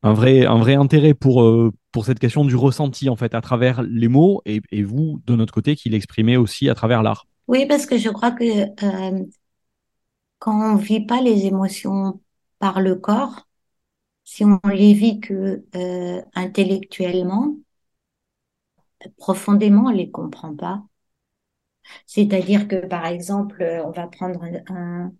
[0.02, 3.40] un, vrai, un vrai intérêt pour, euh, pour cette question du ressenti en fait à
[3.40, 7.26] travers les mots et, et vous de notre côté qui l'exprimez aussi à travers l'art.
[7.48, 9.24] Oui, parce que je crois que euh,
[10.44, 12.20] quand on vit pas les émotions
[12.60, 13.48] par le corps,
[14.24, 17.56] si on les vit que euh, intellectuellement,
[19.16, 20.84] profondément, on les comprend pas.
[22.06, 25.12] C'est-à-dire que, par exemple, on va prendre un,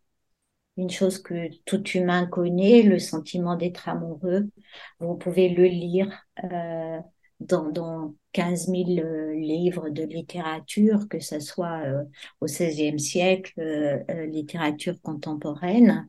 [0.76, 4.50] une chose que tout humain connaît, le sentiment d'être amoureux.
[5.00, 7.00] Vous pouvez le lire euh,
[7.40, 12.04] dans, dans 15 000 euh, livres de littérature, que ce soit euh,
[12.40, 16.08] au XVIe siècle, euh, littérature contemporaine.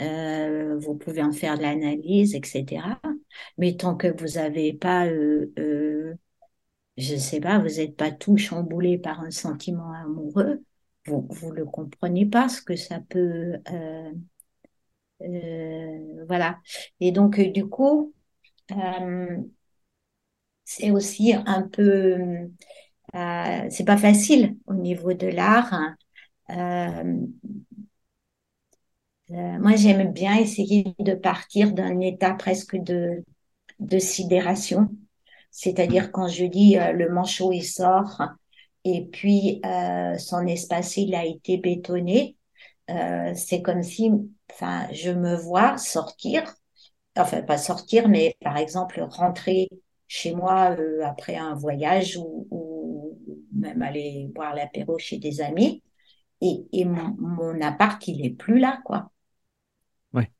[0.00, 3.00] vous pouvez en faire de l'analyse, etc.
[3.58, 6.14] Mais tant que vous n'avez pas, je
[6.96, 10.62] ne sais pas, vous n'êtes pas tout chamboulé par un sentiment amoureux,
[11.06, 14.12] vous vous le comprenez pas ce que ça peut euh,
[15.22, 16.60] euh, voilà
[17.00, 18.14] et donc euh, du coup
[20.66, 22.18] c'est aussi un peu
[23.70, 25.80] c'est pas facile au niveau de l'art
[29.28, 33.24] moi j'aime bien essayer de partir d'un état presque de
[33.80, 34.88] de sidération
[35.50, 38.22] c'est-à-dire quand je dis le manchot il sort
[38.86, 42.36] et puis euh, son espace il a été bétonné.
[42.88, 44.12] Euh, c'est comme si,
[44.92, 46.54] je me vois sortir,
[47.16, 49.68] enfin pas sortir, mais par exemple rentrer
[50.08, 53.18] chez moi euh, après un voyage ou, ou,
[53.52, 55.82] même aller boire l'apéro chez des amis
[56.40, 59.10] et, et mon, mon, appart il est plus là quoi.
[60.12, 60.30] Ouais.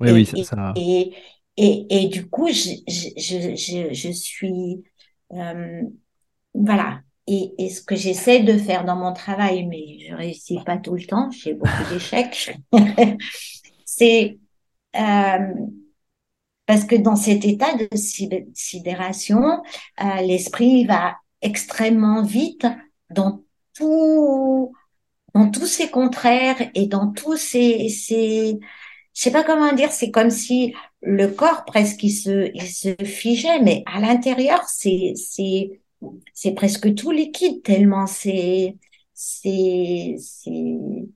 [0.00, 0.36] Oui, et, oui, ça.
[0.44, 0.74] ça...
[0.76, 1.14] Et,
[1.56, 4.82] et, et, du coup, je, je, je, je suis,
[5.32, 5.82] euh,
[6.52, 10.76] voilà, et, et, ce que j'essaie de faire dans mon travail, mais je réussis pas
[10.76, 12.56] tout le temps, j'ai beaucoup d'échecs,
[13.86, 14.38] c'est
[14.96, 15.54] euh,
[16.66, 17.88] parce que dans cet état de
[18.54, 19.62] sidération,
[20.02, 22.66] euh, l'esprit va extrêmement vite
[23.10, 23.42] dans
[23.74, 24.72] tout,
[25.34, 28.58] dans tous ses contraires et dans tous ces, ces
[29.14, 32.94] je sais pas comment dire, c'est comme si le corps presque il se, il se
[33.04, 35.80] figeait, mais à l'intérieur, c'est, c'est,
[36.34, 38.76] c'est presque tout liquide tellement c'est
[39.14, 41.08] c'est c'est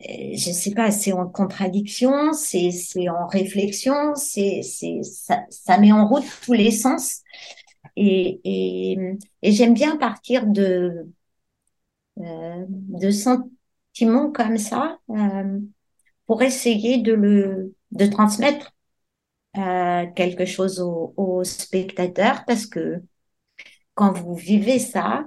[0.00, 4.62] je sais pas c'est en contradiction c'est c'est en réflexion c'est
[5.02, 7.22] ça, ça met en route tous les sens
[7.96, 8.98] et et,
[9.42, 11.08] et j'aime bien partir de
[12.18, 15.60] euh, de sentiments comme ça euh,
[16.26, 18.74] pour essayer de le de transmettre
[19.58, 23.02] euh, quelque chose aux au spectateurs parce que
[23.94, 25.26] quand vous vivez ça,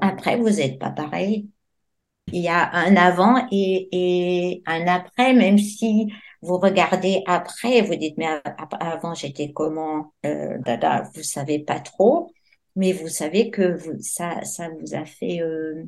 [0.00, 1.50] après, vous n'êtes pas pareil.
[2.32, 6.12] Il y a un avant et, et un après, même si
[6.44, 8.28] vous regardez après, vous dites, mais
[8.80, 12.30] avant, j'étais comment euh, dada, Vous savez pas trop,
[12.76, 15.84] mais vous savez que ça, ça vous a fait, euh,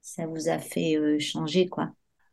[0.00, 1.90] ça vous a fait euh, changer, quoi.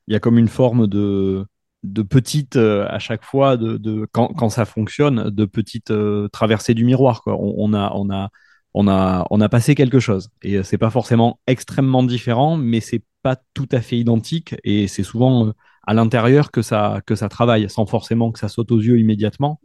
[0.08, 1.46] Il y a comme une forme de,
[1.84, 5.92] de petites, euh, à chaque fois, de, de quand, quand, ça fonctionne, de petites
[6.32, 7.24] traversées du miroir.
[7.24, 7.36] Quoi.
[7.40, 8.30] On, a, on, a,
[8.76, 10.30] on, a, on a passé quelque chose.
[10.44, 14.56] Et euh, c'est pas forcément extrêmement différent, mais c'est pas tout à fait identique.
[14.64, 15.54] Et c'est souvent
[15.88, 19.60] à l'intérieur que ça, que ça travaille, sans forcément que ça saute aux yeux immédiatement.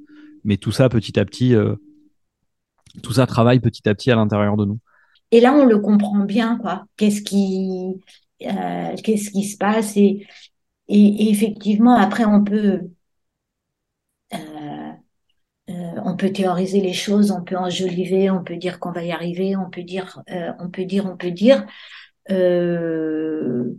[0.45, 1.55] Mais tout ça, petit à petit,
[3.03, 4.79] tout ça travaille petit à petit à l'intérieur de nous.
[5.33, 6.85] Et là, on le comprend bien, quoi.
[6.97, 8.01] Qu'est-ce qui,
[8.39, 9.97] qu'est-ce qui se passe?
[9.97, 10.27] Et,
[10.89, 12.81] et, effectivement, après, on peut,
[14.33, 14.80] euh, euh,
[16.05, 19.57] on peut théoriser les choses, on peut enjoliver, on peut dire qu'on va y arriver,
[19.57, 21.67] on peut dire, euh, on peut dire, on peut dire.
[22.31, 23.73] Euh,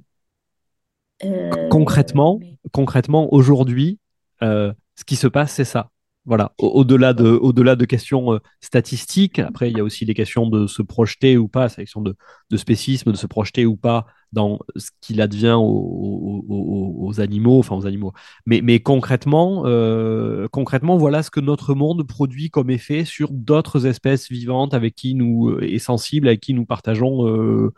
[1.24, 2.58] euh, concrètement, mais...
[2.72, 4.00] concrètement, aujourd'hui,
[4.42, 4.74] ce
[5.06, 5.90] qui se passe, c'est ça.
[6.26, 10.48] Voilà, au-delà de, au-delà de questions euh, statistiques, après il y a aussi des questions
[10.48, 12.16] de se projeter ou pas, c'est question de,
[12.52, 17.58] de spécisme, de se projeter ou pas dans ce qu'il advient aux, aux, aux, animaux,
[17.58, 18.14] enfin aux animaux.
[18.46, 23.88] Mais, mais concrètement, euh, concrètement, voilà ce que notre monde produit comme effet sur d'autres
[23.88, 27.74] espèces vivantes avec qui nous est sensible, avec qui nous partageons euh,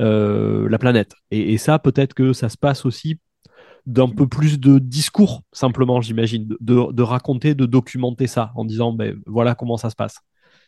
[0.00, 1.14] euh, la planète.
[1.30, 3.18] Et, et ça, peut-être que ça se passe aussi
[3.86, 8.92] d'un peu plus de discours, simplement, j'imagine, de, de, raconter, de documenter ça en disant,
[8.92, 10.20] ben, voilà comment ça se passe.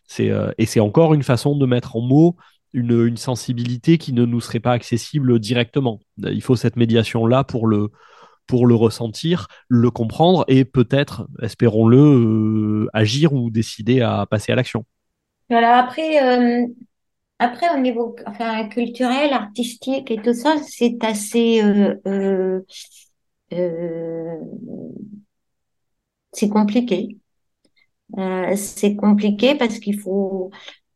[0.07, 2.37] C'est, euh, et c'est encore une façon de mettre en mots
[2.73, 6.01] une, une, sensibilité qui ne nous serait pas accessible directement.
[6.19, 7.91] Il faut cette médiation-là pour le,
[8.47, 14.57] pour le ressentir, le comprendre et peut-être, espérons-le, euh, agir ou décider à passer à
[14.57, 14.85] l'action.
[15.49, 16.67] Voilà, après, euh,
[17.39, 21.63] après au niveau enfin, culturel, artistique et tout ça, c'est assez...
[23.53, 24.41] euh euh,
[26.33, 27.17] c'est compliqué.
[28.19, 30.51] Euh, c'est compliqué parce qu'il faut.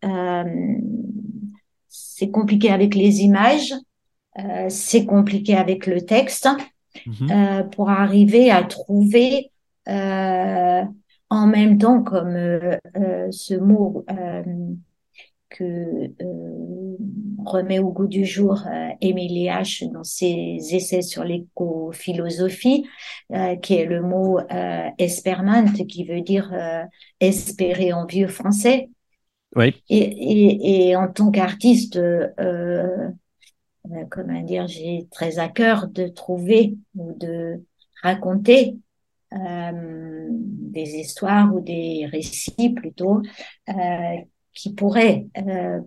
[0.05, 0.45] Euh,
[1.89, 3.75] c'est compliqué avec les images.
[4.69, 6.49] c'est compliqué avec le texte.
[7.07, 7.71] Mm -hmm.
[7.71, 9.51] pour arriver à trouver
[9.89, 10.85] Euh,
[11.31, 14.05] en même temps, comme euh, euh, ce mot
[15.51, 16.11] que
[17.45, 18.65] remet au goût du jour
[19.01, 22.87] Émilie H dans ses essais sur l'écophilosophie,
[23.63, 24.39] qui est le mot
[24.99, 26.53] esperment, qui veut dire
[27.21, 28.89] espérer en vieux français.
[29.57, 29.83] Oui.
[29.89, 32.01] Et, et, et en tant qu'artiste,
[34.11, 37.65] comment dire, j'ai très à cœur de trouver ou de
[38.03, 38.77] raconter
[39.33, 43.23] euh, des histoires ou des récits plutôt
[43.69, 44.17] euh,
[44.55, 45.81] qui pourraient euh,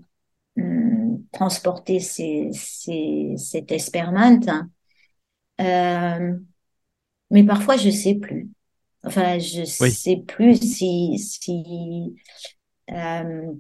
[0.57, 4.49] hum, transporter ces, ces, cet espermente.
[5.61, 6.34] Euh,
[7.32, 8.49] mais parfois, je sais plus.
[9.03, 12.16] Enfin, je sais plus si, si
[12.91, 13.53] euh,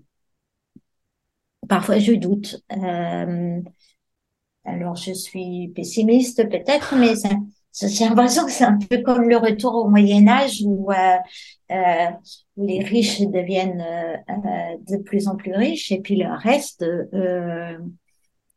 [1.67, 2.63] parfois je doute.
[2.71, 3.61] Euh,
[4.65, 7.29] alors, je suis pessimiste peut-être, mais ça,
[7.87, 10.89] j'ai l'impression que c'est un peu comme le retour au Moyen Âge où,
[11.73, 12.09] euh,
[12.57, 17.77] les riches deviennent euh, de plus en plus riches et puis le reste, euh,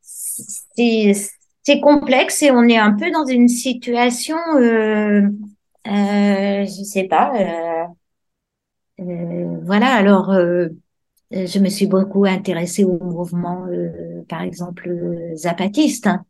[0.02, 5.22] c'est complexe et on est un peu dans une situation, euh,
[5.84, 7.32] je sais pas.
[8.98, 10.32] voilà, alors
[11.30, 13.66] je me suis beaucoup intéressée au mouvement,
[14.28, 14.90] par exemple,
[15.34, 16.06] zapatiste.
[16.06, 16.24] Hein.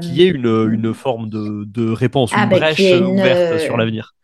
[0.00, 4.15] Qui est une, une forme de, de réponse, une ah, ben, brèche ouverte sur l'avenir.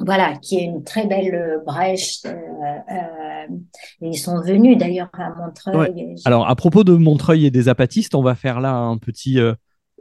[0.00, 2.20] Voilà, qui est une très belle brèche.
[2.24, 3.56] Euh, euh,
[4.00, 6.14] ils sont venus d'ailleurs à Montreuil.
[6.24, 9.38] Alors, à propos de Montreuil et des apatistes, on va faire là un petit,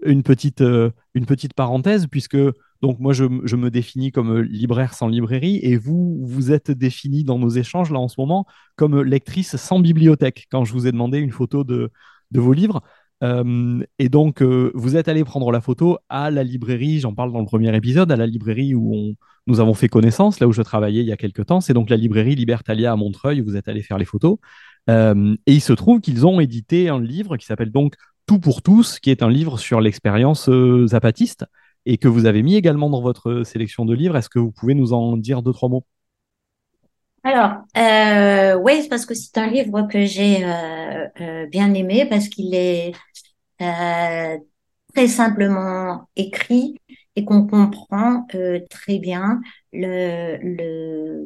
[0.04, 2.38] une, petite, une petite parenthèse, puisque
[2.82, 7.24] donc moi, je, je, me définis comme libraire sans librairie, et vous, vous êtes défini
[7.24, 8.46] dans nos échanges là en ce moment
[8.76, 11.92] comme lectrice sans bibliothèque, quand je vous ai demandé une photo de,
[12.32, 12.82] de vos livres.
[13.24, 17.32] Euh, et donc, euh, vous êtes allé prendre la photo à la librairie, j'en parle
[17.32, 19.16] dans le premier épisode, à la librairie où
[19.48, 21.62] nous avons fait connaissance, là où je travaillais il y a quelques temps.
[21.62, 24.38] C'est donc la librairie Libertalia à Montreuil où vous êtes allé faire les photos.
[24.90, 27.96] Euh, et il se trouve qu'ils ont édité un livre qui s'appelle donc
[28.26, 30.50] Tout pour tous, qui est un livre sur l'expérience
[30.86, 31.46] zapatiste
[31.86, 34.18] et que vous avez mis également dans votre sélection de livres.
[34.18, 35.86] Est-ce que vous pouvez nous en dire deux, trois mots?
[37.28, 42.30] Alors, euh, oui, parce que c'est un livre que j'ai euh, euh, bien aimé parce
[42.30, 42.94] qu'il est
[43.62, 44.38] euh,
[44.96, 46.80] très simplement écrit
[47.18, 48.26] et qu'on comprend
[48.70, 49.42] très bien
[49.74, 51.26] le, le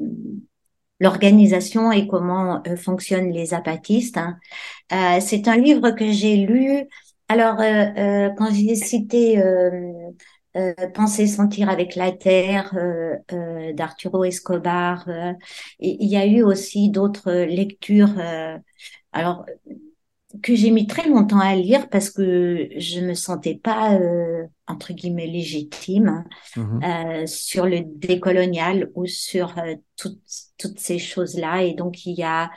[0.99, 4.18] l'organisation et comment fonctionnent les apatistes.
[4.18, 5.20] Hein.
[5.20, 6.88] c'est un livre que j'ai lu.
[7.28, 7.58] Alors,
[8.38, 9.41] quand j'ai cité
[10.58, 15.08] euh, Penser sentir avec la terre euh, euh, d'Arturo Escobar.
[15.80, 18.16] il y a eu aussi d'autres lectures.
[19.14, 19.45] alors
[20.41, 23.99] que j'ai mis très longtemps à lire parce que je me sentais pas
[24.66, 26.24] entre guillemets légitime
[26.56, 29.54] mmh sur le décolonial ou sur
[29.97, 30.22] toutes
[30.58, 32.49] toutes ces choses là et donc il y a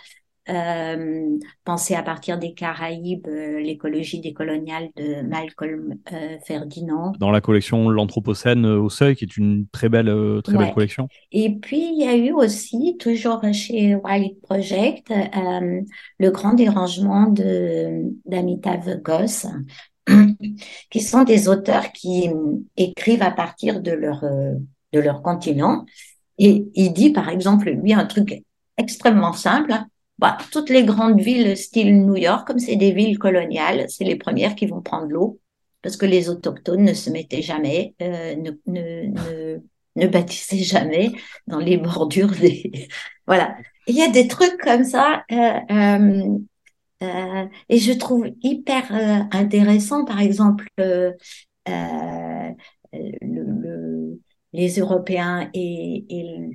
[0.50, 7.12] euh, penser à partir des Caraïbes, euh, l'écologie décoloniale de Malcolm euh, Ferdinand.
[7.18, 10.14] Dans la collection L'Anthropocène au Seuil, qui est une très belle,
[10.44, 11.08] très belle collection.
[11.32, 15.10] Et puis, il y a eu aussi, toujours chez Wild Project,
[16.18, 17.32] le grand dérangement
[18.26, 19.46] d'Amitav Ghosh,
[20.90, 22.28] qui sont des auteurs qui
[22.76, 25.86] écrivent à partir de leur, de leur continent.
[26.36, 28.42] Et il dit, par exemple, lui, un truc
[28.76, 29.72] extrêmement simple,
[30.18, 34.16] bah, toutes les grandes villes style New York, comme c'est des villes coloniales, c'est les
[34.16, 35.40] premières qui vont prendre l'eau
[35.84, 39.60] parce que les autochtones ne se mettaient jamais, euh, ne, ne, ne,
[39.96, 41.12] ne, bâtissaient jamais
[41.46, 42.88] dans les bordures des...
[43.26, 43.54] voilà.
[43.86, 45.24] Il y a des trucs comme ça.
[45.30, 46.38] Euh, euh,
[47.02, 51.12] euh et je trouve hyper euh, intéressant, par exemple, euh,
[52.92, 54.18] le,
[54.54, 56.50] les Européens et, et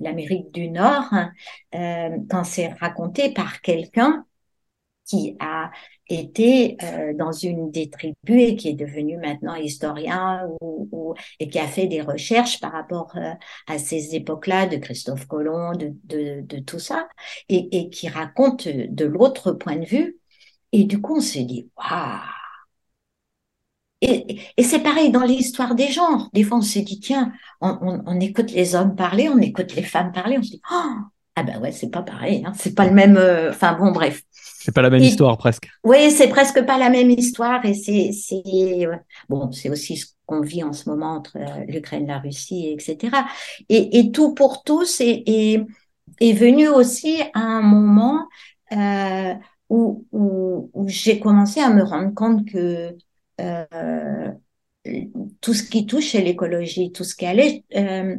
[0.00, 1.12] l'Amérique du Nord,
[1.74, 4.24] euh, quand c'est raconté par quelqu'un
[5.04, 5.70] qui a
[6.08, 11.58] été euh, dans une des tribus et qui est devenu maintenant historien ou, et qui
[11.58, 13.32] a fait des recherches par rapport euh,
[13.66, 17.08] à ces époques-là de Christophe Colomb, de, de, de tout ça,
[17.48, 20.18] et, et, qui raconte de l'autre point de vue.
[20.72, 22.20] Et du coup, on se dit, waouh
[24.02, 26.28] et, et c'est pareil dans l'histoire des genres.
[26.32, 29.74] Des fois, on se dit, tiens, on, on, on, écoute les hommes parler, on écoute
[29.74, 30.94] les femmes parler, on se dit, oh,
[31.36, 33.16] ah ben ouais, c'est pas pareil, hein, c'est pas le même.
[33.16, 34.22] Euh, enfin bon, bref.
[34.34, 35.68] C'est pas la même histoire presque.
[35.82, 38.86] Oui, c'est presque pas la même histoire et c'est
[39.28, 43.16] bon, c'est aussi ce qu'on vit en ce moment entre euh, l'Ukraine, la Russie, etc.
[43.68, 45.64] Et, et tout pour tous est, est,
[46.20, 48.28] est venu aussi à un moment
[48.72, 49.34] euh,
[49.68, 52.94] où, où, où j'ai commencé à me rendre compte que
[55.40, 58.16] tout ce qui touche l'écologie, tout ce qui allait euh,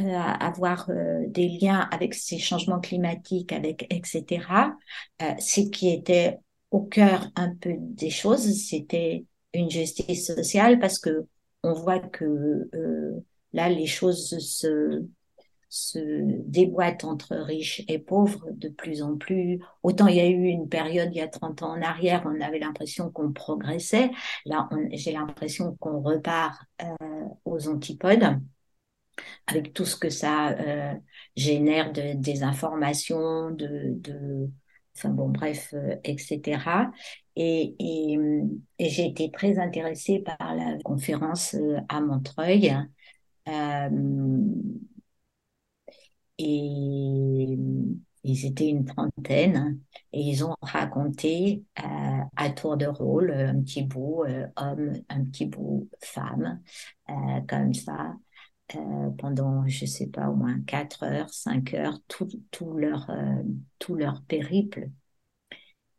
[0.00, 4.76] euh, avoir euh, des liens avec ces changements climatiques, avec etc.
[5.22, 6.38] Euh, ce qui était
[6.70, 11.26] au cœur un peu des choses, c'était une justice sociale parce que
[11.62, 12.24] on voit que
[12.74, 15.04] euh, là les choses se
[15.68, 15.98] se
[16.46, 19.60] déboîtent entre riches et pauvres de plus en plus.
[19.82, 22.40] Autant il y a eu une période il y a 30 ans en arrière, on
[22.40, 24.10] avait l'impression qu'on progressait.
[24.44, 26.86] Là, j'ai l'impression qu'on repart euh,
[27.44, 28.38] aux antipodes
[29.46, 30.94] avec tout ce que ça euh,
[31.36, 34.50] génère de désinformation, de, de,
[34.96, 36.90] enfin bon, bref, euh, etc.
[37.36, 37.74] Et,
[38.78, 41.56] j'ai été très intéressée par la conférence
[41.88, 42.74] à Montreuil.
[46.38, 47.56] Et
[48.24, 49.80] ils étaient une trentaine
[50.12, 51.82] et ils ont raconté euh,
[52.36, 56.60] à tour de rôle un petit bout euh, homme, un petit bout femme,
[57.10, 57.12] euh,
[57.48, 58.14] comme ça,
[58.76, 63.42] euh, pendant, je sais pas, au moins quatre heures, cinq heures, tout, tout leur, euh,
[63.78, 64.90] tout leur périple.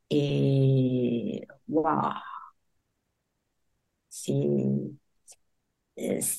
[0.10, 2.14] Et waouh,
[4.10, 4.98] c'est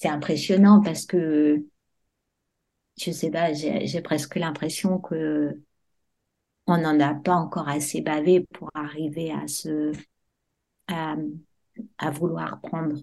[0.08, 1.64] impressionnant parce que
[2.98, 5.60] je sais pas, j'ai presque l'impression que
[6.68, 9.92] on n'en a pas encore assez bavé pour arriver à se
[10.88, 11.16] à,
[11.98, 12.98] à vouloir prendre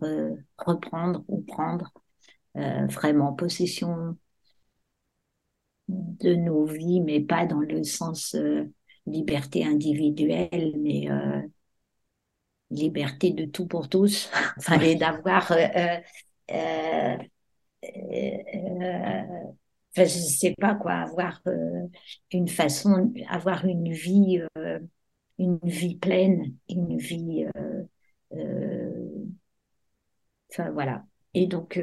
[0.57, 1.91] reprendre ou prendre
[2.57, 4.17] euh, vraiment possession
[5.87, 8.65] de nos vies, mais pas dans le sens euh,
[9.07, 11.41] liberté individuelle, mais euh,
[12.71, 15.97] liberté de tout pour tous, enfin, d'avoir euh,
[16.51, 17.17] euh,
[19.95, 21.41] enfin, je sais pas quoi, avoir
[22.31, 24.41] une façon, avoir une vie,
[25.39, 27.45] une vie pleine, une vie,
[30.49, 31.03] enfin voilà.
[31.33, 31.79] Et donc,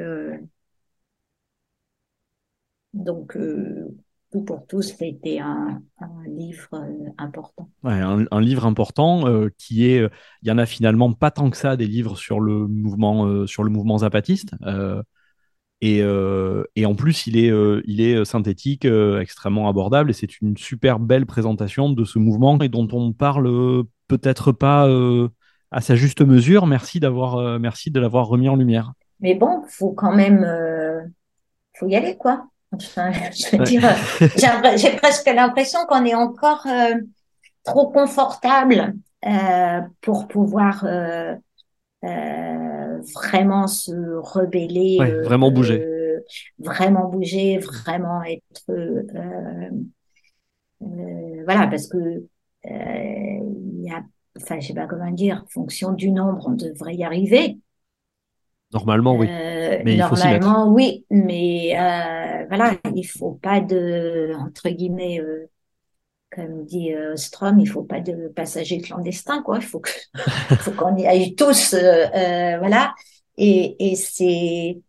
[2.93, 3.87] donc, euh,
[4.31, 7.69] Tout pour tous, c'était un, un livre euh, important.
[7.83, 10.07] Un, livre important euh, qui est,
[10.41, 13.47] il y en a finalement pas tant que ça des livres sur le mouvement, euh,
[13.47, 14.55] sur le mouvement zapatiste.
[15.83, 17.51] Euh, et, euh, et, en plus, il est,
[17.85, 22.69] il est synthétique, extrêmement abordable, et c'est une super belle présentation de ce mouvement et
[22.69, 24.87] dont on parle peut-être pas
[25.71, 26.67] à sa juste mesure.
[26.67, 28.93] Merci d'avoir, merci de l'avoir remis en lumière.
[29.19, 30.45] Mais bon, faut quand même,
[31.73, 32.47] faut y aller, quoi.
[32.73, 33.83] Enfin, je veux dire,
[34.77, 36.95] j'ai presque l'impression qu'on est encore euh,
[37.63, 41.35] trop confortable euh, pour pouvoir euh,
[42.03, 42.82] euh
[43.13, 46.19] vraiment se rebeller, ouais, vraiment bouger, euh,
[46.59, 48.65] vraiment bouger, vraiment être,
[51.45, 52.23] voilà, parce que
[52.65, 54.03] il y a,
[54.41, 57.57] enfin, je sais pas comment dire, fonction du nombre, on devrait y arriver.
[58.73, 59.27] Normalement, oui.
[59.29, 65.47] Euh, mais normalement, oui, mais euh, voilà, il faut pas de, entre guillemets, euh,
[66.33, 69.57] comme dit euh, Strom, il faut pas de passagers clandestins, quoi.
[69.57, 69.89] Il faut que,
[70.59, 72.93] faut qu'on y aille tous, euh, euh, voilà.
[73.37, 74.81] Et, et c'est,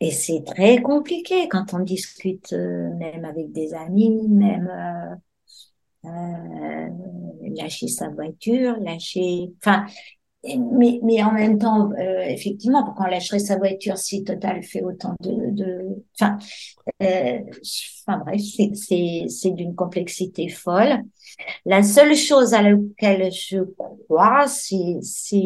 [0.00, 4.70] et c'est très compliqué quand on discute, même avec des amis, même
[6.02, 9.86] lâcher sa voiture, lâcher, enfin,
[10.72, 14.82] mais, mais en même temps, euh, effectivement, pourquoi on lâcherait sa voiture si Total fait
[14.82, 16.04] autant de, de...
[16.14, 16.38] enfin,
[17.02, 17.38] euh,
[18.06, 18.40] enfin bref,
[18.74, 21.02] c'est c'est d'une complexité folle.
[21.64, 23.58] La seule chose à laquelle je
[24.06, 25.42] crois, c'est c'est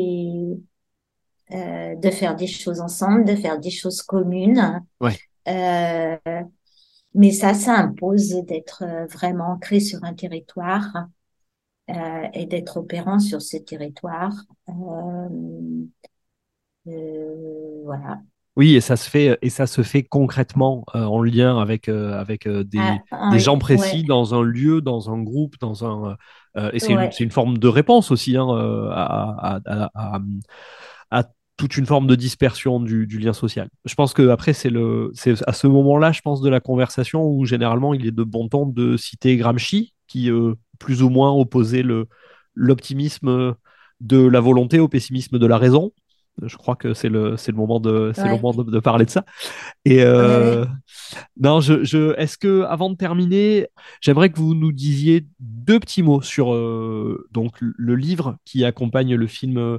[1.53, 4.83] euh, de faire des choses ensemble, de faire des choses communes.
[5.01, 5.17] Ouais.
[5.49, 6.43] Euh,
[7.15, 11.09] mais ça, ça impose d'être vraiment ancré sur un territoire
[11.91, 14.35] euh, et d'être opérant sur ces territoires.
[14.69, 14.73] Euh,
[16.87, 18.21] euh, voilà.
[18.57, 22.19] Oui, et ça se fait, et ça se fait concrètement euh, en lien avec, euh,
[22.19, 22.81] avec euh, des,
[23.13, 26.17] ah, des oui, gens précis ouais, dans un lieu, dans un groupe, dans un,
[26.73, 27.11] et c'est une, ouais.
[27.21, 28.49] une forme de réponse aussi hein,
[28.93, 30.21] à, à, à,
[31.13, 31.25] à,
[31.57, 33.69] toute une forme de dispersion du, du lien social.
[33.85, 37.25] Je pense que après c'est le, c'est à ce moment-là, je pense, de la conversation
[37.27, 40.31] où généralement il est de bon ton de citer Gramsci, qui
[40.79, 42.07] plus ou moins opposait le,
[42.55, 43.55] l'optimisme
[44.01, 45.93] de la volonté au pessimisme de la raison.
[46.43, 49.25] Je crois que c'est le, le moment, de, le moment de, de parler de ça.
[49.85, 50.71] Et euh, ouais.
[51.41, 53.67] non, je, je, est-ce que avant de terminer,
[54.01, 59.17] j'aimerais que vous nous disiez deux petits mots sur euh, donc le livre qui accompagne
[59.17, 59.79] le film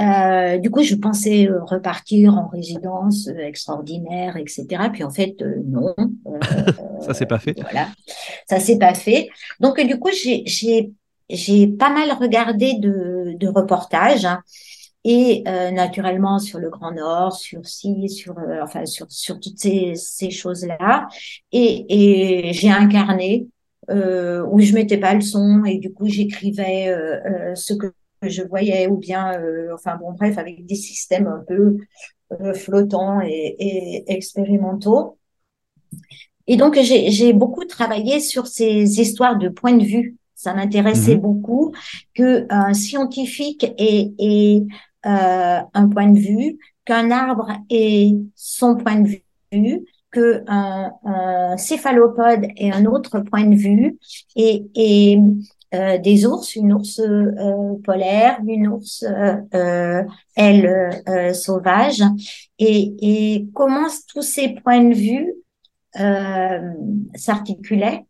[0.60, 4.66] du coup, je pensais repartir en résidence extraordinaire, etc.
[4.92, 5.34] Puis en fait,
[5.66, 5.94] non.
[7.00, 7.58] ça s'est pas fait.
[7.60, 7.88] Voilà,
[8.48, 9.28] ça s'est pas fait.
[9.58, 10.44] Donc du coup, j'ai
[11.32, 14.42] j'ai pas mal regardé de, de reportages hein,
[15.04, 19.58] et euh, naturellement sur le Grand Nord, sur si, sur euh, enfin sur sur toutes
[19.58, 21.08] ces, ces choses là
[21.52, 21.86] et,
[22.48, 23.48] et j'ai incarné
[23.90, 27.92] euh, où je mettais pas le son et du coup j'écrivais euh, ce que
[28.22, 29.40] je voyais ou bien
[29.72, 31.78] enfin bon bref avec des systèmes un peu
[32.54, 35.16] flottants et, et expérimentaux.
[36.46, 41.20] Et donc j'ai beaucoup travaillé sur ces histoires de point de vue ça m'intéressait mhm.
[41.20, 41.74] beaucoup
[42.14, 44.62] que un scientifique ait, ait
[45.06, 49.08] euh, un point de vue, qu'un arbre ait son point de
[49.52, 53.98] vue, que un, un, céphalopode ait un autre point de vue,
[54.36, 55.18] et, et
[55.74, 59.04] euh, des ours, une ours euh, polaire, une ours
[59.54, 60.02] euh,
[60.34, 60.66] elle
[61.08, 62.02] euh, sauvage,
[62.58, 65.32] et, et comment tous ces points de vue
[67.14, 68.04] s'articulaient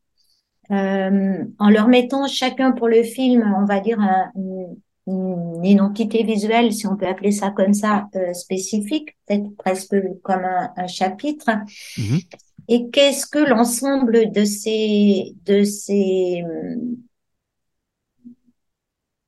[0.71, 3.99] euh, en leur mettant chacun pour le film, on va dire,
[4.37, 4.77] une,
[5.11, 10.45] une, identité visuelle, si on peut appeler ça comme ça, euh, spécifique, peut-être presque comme
[10.45, 11.51] un, un chapitre.
[11.99, 12.21] Mhm.
[12.69, 16.45] Et qu'est-ce que l'ensemble de ces, de ces,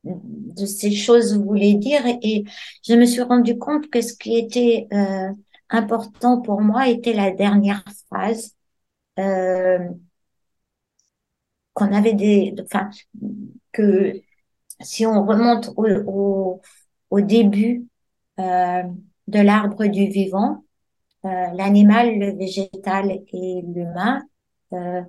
[0.04, 2.02] de ces choses voulait dire?
[2.22, 2.44] Et
[2.86, 5.32] je me suis rendu compte que ce qui était euh,
[5.70, 8.54] important pour moi était la dernière phrase
[9.18, 9.78] euh,
[11.74, 12.90] qu'on avait des, enfin,
[13.72, 14.20] que
[14.82, 16.60] si on remonte au, au,
[17.10, 17.86] au début
[18.38, 18.82] euh,
[19.28, 20.64] de l'arbre du vivant,
[21.24, 24.22] euh, l'animal, le végétal et l'humain
[24.72, 25.02] euh,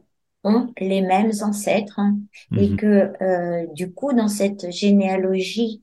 [0.43, 1.99] ont les mêmes ancêtres.
[1.99, 2.17] hein,
[2.55, 2.75] et mhm.
[2.77, 5.81] que euh, du coup dans cette généalogie,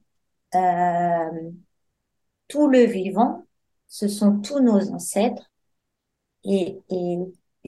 [0.54, 1.50] euh,
[2.48, 3.44] tout le vivant,
[3.88, 5.50] ce sont tous nos ancêtres.
[6.44, 7.18] Et, et,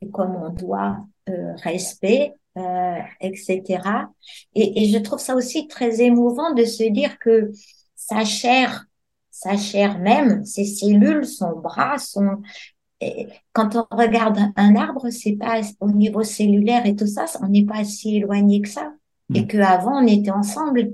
[0.01, 3.81] et comme on doit euh, respect, euh, etc.
[4.55, 7.51] Et, et, je trouve ça aussi très émouvant de se dire que
[7.95, 8.85] sa chair,
[9.31, 12.43] sa chair même, ses cellules, son bras, son
[13.53, 17.65] quand on regarde un arbre, c'est pas au niveau cellulaire et tout ça, on n'est
[17.65, 18.93] pas si éloigné que ça.
[19.35, 19.47] Et mm.
[19.47, 20.93] que avant on était ensemble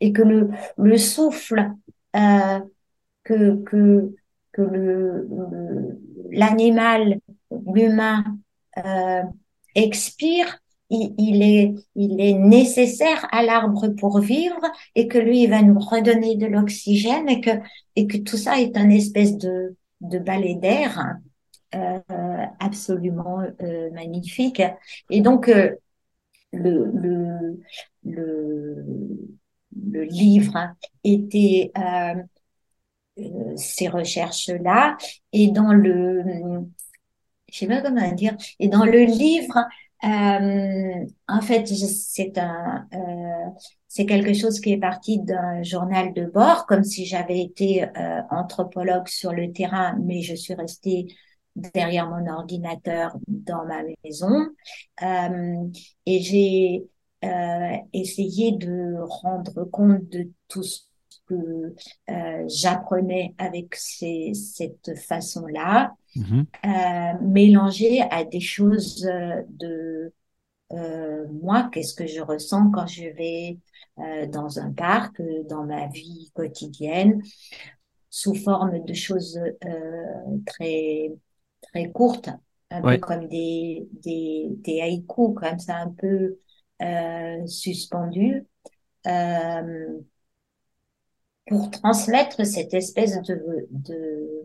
[0.00, 1.72] et que le, le souffle
[2.16, 2.60] euh,
[3.24, 4.14] que que
[4.52, 5.28] que le
[6.30, 8.24] l'animal, l'humain
[8.78, 9.22] euh,
[9.74, 10.58] expire,
[10.90, 14.60] il, est, il est nécessaire à l'arbre pour vivre
[14.94, 17.50] et que lui, il va nous redonner de l'oxygène et que,
[17.96, 21.16] et que tout ça est un espèce de, de balai d'air
[21.74, 21.98] euh,
[22.60, 24.62] absolument euh, magnifique.
[25.10, 25.74] Et donc, euh,
[26.52, 27.60] le, le,
[28.04, 28.84] le,
[29.90, 30.74] le, livre
[31.04, 32.14] était euh,
[33.18, 34.96] euh, ces recherches-là
[35.32, 36.22] et dans le
[37.56, 39.66] je sais pas comment dire et dans le livre
[40.04, 43.50] euh, en fait, c'est un, euh,
[43.88, 48.20] c'est quelque chose qui est parti d'un journal de bord, comme si j'avais été euh,
[48.30, 51.06] anthropologue sur le terrain, mais je suis restée
[51.56, 54.48] derrière mon ordinateur dans ma maison,
[56.04, 56.84] et j'ai
[57.94, 60.82] essayé de rendre compte de tout ce
[61.26, 61.74] que
[62.46, 65.94] j'apprenais avec cette façon-là.
[66.16, 66.46] Mhm.
[66.64, 70.12] Euh, à des choses euh, de
[70.72, 73.58] euh, moi, qu'est-ce que je ressens quand je vais
[73.98, 77.22] euh, dans un parc, euh, dans ma vie quotidienne,
[78.10, 79.38] sous forme de choses
[80.46, 81.12] très
[81.62, 82.30] très courtes,
[82.70, 86.38] un peu comme des, des, des haïkus, comme ça, un peu
[87.46, 88.46] suspendus,
[91.46, 94.42] pour transmettre cette espèce de, de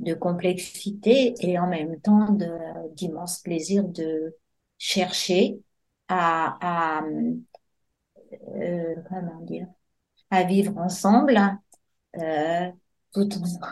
[0.00, 2.36] de complexité et en même temps
[2.92, 4.36] d'immense plaisir de
[4.78, 5.60] chercher
[6.08, 7.02] à,
[8.32, 9.66] euh, comment dire
[10.30, 11.38] à vivre ensemble
[12.18, 12.70] euh,
[13.12, 13.68] tout en,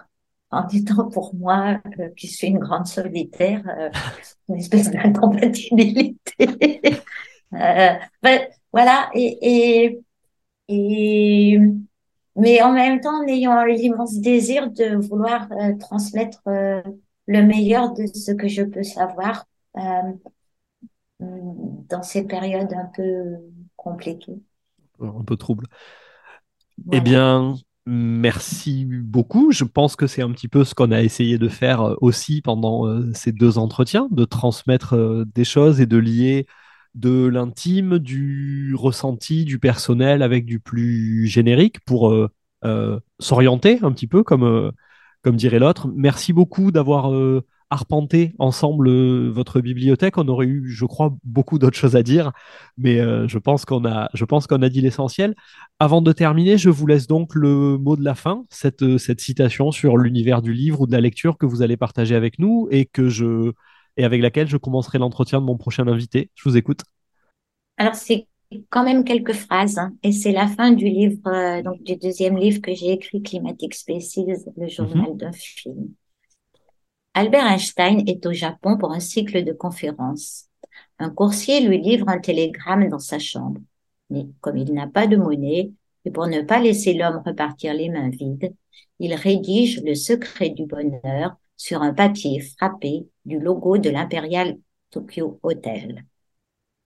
[0.59, 3.91] en, étant pour moi euh, qui suis une grande solitaire euh,
[4.49, 6.19] une espèce d'incompatibilité.
[7.51, 9.99] Ben, voilà et
[12.39, 16.81] mais en même temps en ayant l'immense désir de vouloir euh, transmettre euh,
[17.27, 19.47] le meilleur de ce que je peux savoir.
[19.77, 20.13] Euh,
[21.21, 23.39] dans ces périodes un peu
[23.75, 24.39] compliquées.
[25.01, 25.67] Un peu troubles.
[26.93, 29.51] Eh bien, merci beaucoup.
[29.51, 32.85] Je pense que c'est un petit peu ce qu'on a essayé de faire aussi pendant
[33.15, 36.47] ces deux entretiens, de transmettre des choses et de lier
[36.99, 42.15] de l'intime, du ressenti, du personnel avec du plus générique pour
[43.21, 44.73] s'orienter un petit peu, comme,
[45.23, 45.89] comme dirait l'autre.
[45.95, 47.13] Merci beaucoup d'avoir
[47.71, 50.19] arpenter ensemble euh, votre bibliothèque.
[50.19, 52.33] On aurait eu, je crois, beaucoup d'autres choses à dire,
[52.77, 55.35] mais euh, je pense qu'on a, a dit l'essentiel.
[55.79, 59.21] Avant de terminer, je vous laisse donc le mot de la fin, cette, euh, cette
[59.21, 62.69] citation sur l'univers du livre ou de la lecture que vous allez partager avec nous
[62.71, 63.53] et que je
[63.99, 66.31] et avec laquelle je commencerai l'entretien de mon prochain invité.
[66.35, 66.81] Je vous écoute.
[67.77, 68.27] Alors c'est
[68.71, 72.63] quand même quelques phrases hein, et c'est la fin du livre, donc du deuxième livre
[72.63, 74.25] que j'ai écrit, Climatic Species,
[74.57, 75.17] le journal mhm.
[75.19, 75.89] d'un film.
[77.13, 80.47] Albert Einstein est au Japon pour un cycle de conférences.
[81.01, 83.61] Un coursier lui livre un télégramme dans sa chambre.
[84.09, 85.73] Mais comme il n'a pas de monnaie,
[86.05, 88.55] et pour ne pas laisser l'homme repartir les mains vides,
[89.01, 94.57] il rédige le secret du bonheur sur un papier frappé du logo de l'Imperial
[94.91, 96.07] Tokyo Hotel.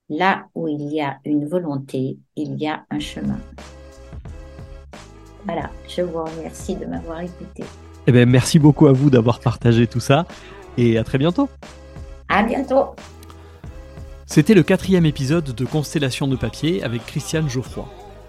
[0.08, 3.38] Là où il y a une volonté, il y a un chemin.
[5.44, 7.64] Voilà, je vous remercie de m'avoir écouté.
[8.06, 10.26] Eh bien, merci beaucoup à vous d'avoir partagé tout ça
[10.76, 11.48] et à très bientôt.
[12.28, 12.96] À bientôt.
[14.26, 17.86] C'était le quatrième épisode de Constellation de papier avec Christiane Geoffroy.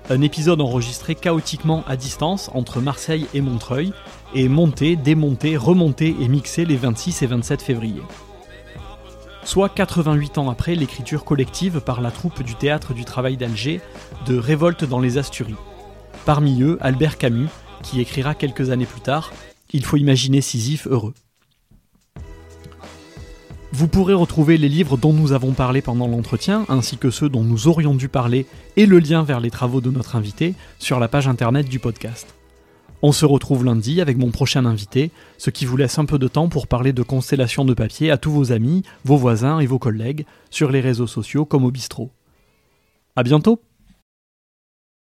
[0.09, 3.93] Un épisode enregistré chaotiquement à distance entre Marseille et Montreuil
[4.35, 8.01] et monté, démonté, remonté et mixé les 26 et 27 février.
[9.43, 13.81] Soit 88 ans après l'écriture collective par la troupe du théâtre du travail d'Alger
[14.25, 15.55] de Révolte dans les Asturies.
[16.25, 17.49] Parmi eux, Albert Camus,
[17.81, 19.31] qui écrira quelques années plus tard
[19.73, 21.15] il faut imaginer Sisyphe heureux.
[23.75, 27.43] Vous pourrez retrouver les livres dont nous avons parlé pendant l'entretien, ainsi que ceux dont
[27.43, 28.45] nous aurions dû parler,
[28.77, 32.35] et le lien vers les travaux de notre invité sur la page internet du podcast.
[33.01, 35.09] On se retrouve lundi avec mon prochain invité,
[35.39, 38.17] ce qui vous laisse un peu de temps pour parler de constellations de papier à
[38.17, 42.11] tous vos amis, vos voisins et vos collègues, sur les réseaux sociaux comme au bistrot.
[43.15, 43.59] A bientôt